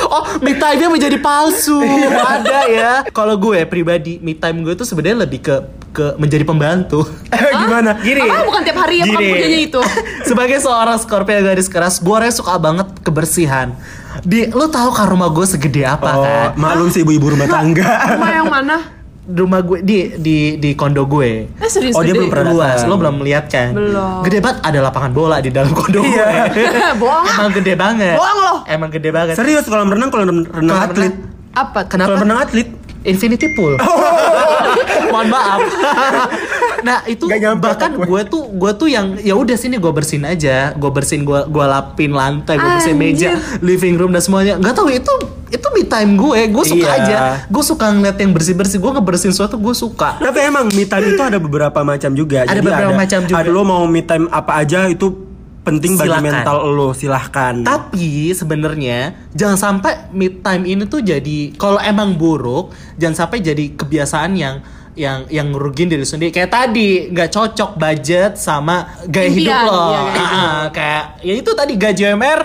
Oh, 0.00 0.24
me 0.40 0.54
time-nya 0.54 0.88
menjadi 0.88 1.18
palsu. 1.18 1.82
Ada 2.08 2.58
ya. 2.66 2.92
Kalau 3.10 3.36
gue 3.36 3.66
pribadi, 3.66 4.16
me 4.18 4.32
time 4.32 4.62
gue 4.62 4.72
tuh 4.72 4.82
sebenarnya 4.82 5.26
lebih 5.26 5.42
ke 5.42 5.56
ke 5.90 6.14
menjadi 6.16 6.42
pembantu. 6.42 7.02
gimana? 7.62 7.98
Gini. 7.98 8.22
Apa 8.22 8.44
bukan 8.44 8.60
tiap 8.62 8.78
hari 8.78 8.94
ya 8.98 9.04
kamu 9.06 9.18
punyanya 9.18 9.60
itu? 9.62 9.80
Sebagai 10.28 10.58
seorang 10.58 10.96
Scorpio 10.96 11.38
garis 11.38 11.66
keras, 11.66 11.98
gue 11.98 12.08
orangnya 12.08 12.34
suka 12.34 12.54
banget 12.56 12.88
kebersihan. 13.00 13.74
Di, 14.20 14.48
lu 14.48 14.66
tahu 14.66 14.90
kan 14.90 15.06
rumah 15.06 15.28
gue 15.28 15.44
segede 15.44 15.82
apa 15.82 16.08
Oh, 16.10 16.24
kan? 16.24 16.48
maklum 16.54 16.88
sih 16.88 17.02
ibu-ibu 17.02 17.30
rumah 17.30 17.46
tangga. 17.46 17.86
Rumah 18.14 18.30
yang 18.32 18.48
mana? 18.48 18.76
Rumah 19.28 19.60
gue 19.60 19.78
di 19.80 19.96
di 20.16 20.36
di 20.56 20.70
kondo 20.72 21.04
gue. 21.04 21.52
Eh 21.52 21.68
serius 21.68 21.92
Oh, 21.92 22.00
dia 22.00 22.16
belum 22.16 22.32
pernah 22.32 22.48
Luas, 22.48 22.80
lo 22.82 22.96
belum 22.96 23.20
melihat 23.20 23.44
kan? 23.46 23.76
Belum. 23.76 24.24
Gede 24.24 24.40
banget, 24.40 24.58
ada 24.64 24.78
lapangan 24.80 25.12
bola 25.12 25.36
di 25.38 25.52
dalam 25.52 25.70
kondo 25.70 26.00
gue. 26.00 26.24
Bohong. 26.96 27.24
Emang 27.28 27.52
gede 27.52 27.74
banget. 27.76 28.16
Bohong 28.16 28.38
lo. 28.38 28.54
Emang 28.64 28.88
gede 28.88 29.10
banget. 29.12 29.34
Serius 29.36 29.68
kalau 29.68 29.84
renang 29.84 30.08
kalau 30.08 30.24
renang 30.32 30.78
atlet. 30.80 31.12
Apa? 31.52 31.84
Kenapa? 31.84 32.08
Kalau 32.08 32.24
renang 32.24 32.40
atlet. 32.40 32.68
Infinity 33.04 33.54
Pool. 33.54 33.78
Mohon 35.12 35.28
maaf. 35.28 35.60
nah 36.78 37.02
itu 37.04 37.26
nyampe 37.26 37.64
bahkan 37.64 37.90
gue. 37.94 38.06
gue 38.06 38.22
tuh 38.26 38.42
gue 38.48 38.72
tuh 38.74 38.88
yang 38.88 39.18
ya 39.18 39.34
udah 39.34 39.54
sini 39.54 39.76
gue 39.76 39.90
bersihin 39.90 40.24
aja, 40.24 40.72
gue 40.72 40.90
bersihin 40.90 41.22
gue 41.22 41.40
gue 41.44 41.64
lapin 41.64 42.12
lantai, 42.12 42.54
gue 42.54 42.70
bersihin 42.76 42.96
Anjir. 42.96 43.14
meja, 43.14 43.28
living 43.60 43.94
room 43.94 44.10
dan 44.10 44.20
semuanya. 44.20 44.54
Nggak 44.56 44.74
tahu 44.74 44.88
itu 44.88 45.14
itu 45.48 45.66
me 45.72 45.82
time 45.82 46.12
gue, 46.14 46.40
gue 46.46 46.64
suka 46.66 46.86
Iya. 46.86 46.98
aja. 47.00 47.16
Gue 47.46 47.62
suka 47.62 47.88
ngeliat 47.88 48.16
yang 48.16 48.30
bersih 48.30 48.52
bersih, 48.52 48.78
gue 48.78 48.90
ngebersihin 48.90 49.32
sesuatu 49.32 49.56
gue 49.56 49.72
suka. 49.72 50.20
Tapi 50.20 50.38
emang 50.44 50.68
me 50.68 50.84
time 50.84 51.08
itu 51.08 51.22
ada 51.22 51.36
beberapa 51.36 51.80
macam 51.80 52.12
juga. 52.12 52.44
Ada 52.44 52.52
Jadi 52.54 52.60
beberapa 52.62 52.92
macam 52.94 53.20
juga. 53.24 53.38
Ada 53.40 53.50
lo 53.50 53.62
mau 53.62 53.82
me 53.84 54.02
time 54.02 54.28
apa 54.28 54.52
aja 54.56 54.86
itu 54.86 55.08
penting 55.68 55.92
bagi 56.00 56.08
Silakan. 56.08 56.24
mental 56.24 56.58
lo, 56.72 56.88
silahkan. 56.96 57.54
Tapi 57.60 58.32
sebenarnya 58.32 58.98
jangan 59.36 59.58
sampai 59.60 60.08
mid 60.10 60.40
time 60.40 60.64
ini 60.64 60.88
tuh 60.88 61.04
jadi 61.04 61.52
kalau 61.60 61.76
emang 61.78 62.16
buruk, 62.16 62.72
jangan 62.96 63.28
sampai 63.28 63.44
jadi 63.44 63.76
kebiasaan 63.76 64.32
yang 64.34 64.56
yang 64.98 65.30
yang 65.30 65.54
ngerugiin 65.54 65.86
diri 65.86 66.02
sendiri. 66.02 66.34
Kayak 66.34 66.50
tadi 66.50 67.06
nggak 67.12 67.30
cocok 67.30 67.70
budget 67.78 68.34
sama 68.34 68.98
gaya 69.06 69.30
Impian, 69.30 69.38
hidup 69.38 69.70
lo. 69.70 69.84
iya. 69.94 70.02
Ah, 70.18 70.62
kayak 70.74 71.04
ya 71.22 71.34
itu 71.38 71.50
tadi 71.54 71.72
gaji 71.78 72.02
UMR. 72.10 72.40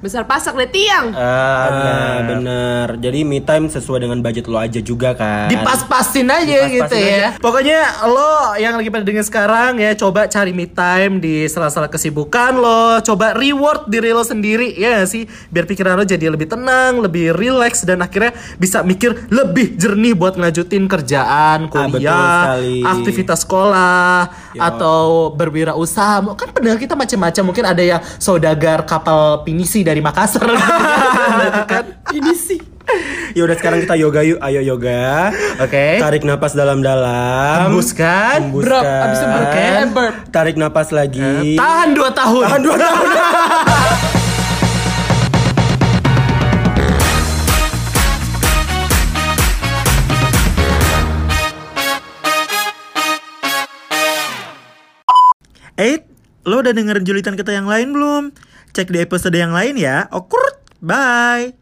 Besar 0.00 0.24
pasak 0.24 0.56
deh 0.56 0.64
tiang. 0.66 1.12
Ah, 1.12 2.24
bener. 2.24 2.96
Jadi 2.96 3.20
me 3.20 3.36
time 3.38 3.68
sesuai 3.68 4.00
dengan 4.00 4.18
budget 4.18 4.48
lo 4.48 4.56
aja 4.56 4.80
juga 4.80 5.12
kan. 5.12 5.46
Dipas-pasin 5.46 6.24
aja 6.24 6.40
Dipas-pasin 6.40 6.72
gitu 6.72 6.96
aja. 6.96 7.12
ya. 7.12 7.28
Pokoknya 7.36 7.80
lo 8.06 8.32
yang 8.56 8.74
lagi 8.74 8.88
pada 8.88 9.04
denger 9.04 9.20
sekarang 9.22 9.76
ya 9.76 9.92
coba 9.94 10.24
cari 10.24 10.50
me 10.50 10.64
time 10.64 11.20
di 11.20 11.44
sela-sela 11.44 11.84
kesibukan 11.86 12.56
lo, 12.56 12.96
coba 13.02 13.36
reward 13.36 13.86
diri 13.86 14.08
lo 14.10 14.22
sendiri 14.22 14.72
ya 14.72 15.04
sih 15.04 15.22
biar 15.46 15.64
pikiran 15.64 15.92
lo 15.94 16.04
jadi 16.04 16.28
lebih 16.28 16.48
tenang, 16.48 16.96
lebih 16.98 17.30
relax 17.30 17.84
dan 17.84 18.00
akhirnya 18.00 18.32
bisa 18.56 18.80
mikir 18.80 19.28
lebih 19.28 19.76
jernih 19.76 20.16
buat 20.16 20.32
ngajutin 20.34 20.88
kerjaan, 20.88 21.68
Ah, 21.68 21.86
betul 21.86 22.00
kuliah, 22.00 22.16
sekali. 22.56 22.76
aktivitas 22.82 23.38
sekolah 23.42 24.16
Yo. 24.50 24.60
atau 24.66 25.30
berwirausaha. 25.30 26.26
Kan 26.34 26.50
pendengar 26.50 26.82
kita 26.82 26.98
macam-macam, 26.98 27.42
mungkin 27.46 27.64
ada 27.66 27.82
yang 27.82 28.00
saudagar 28.18 28.82
kapal 28.82 29.46
pinisi 29.46 29.86
dari 29.86 30.02
Makassar 30.02 30.42
kan. 31.70 31.84
Ini 32.10 32.34
sih. 32.34 32.58
Ya 33.38 33.46
udah 33.46 33.54
sekarang 33.54 33.86
kita 33.86 33.94
yoga 33.94 34.26
yuk. 34.26 34.42
Ayo 34.42 34.58
yoga. 34.66 35.30
Oke. 35.62 36.02
Tarik 36.02 36.26
napas 36.26 36.58
dalam-dalam. 36.58 37.70
Hembuskan. 37.70 38.50
Hembuskan. 38.50 38.82
Burp, 38.82 38.82
abis 38.82 39.18
itu 39.22 39.28
burp. 39.30 39.50
Eh, 39.54 39.86
burp. 39.94 40.14
Tarik 40.34 40.56
napas 40.58 40.88
lagi. 40.90 41.54
Tahan 41.54 41.94
2 41.94 42.10
tahun. 42.10 42.42
Tahan 42.50 42.60
dua 42.66 42.76
tahun. 42.76 43.06
Eh, 55.80 56.04
lo 56.44 56.60
udah 56.60 56.76
dengerin 56.76 57.08
julitan 57.08 57.40
kita 57.40 57.56
yang 57.56 57.64
lain 57.64 57.96
belum? 57.96 58.36
Cek 58.76 58.92
di 58.92 59.00
episode 59.00 59.32
yang 59.32 59.56
lain 59.56 59.80
ya. 59.80 60.12
Okur, 60.12 60.60
bye. 60.84 61.59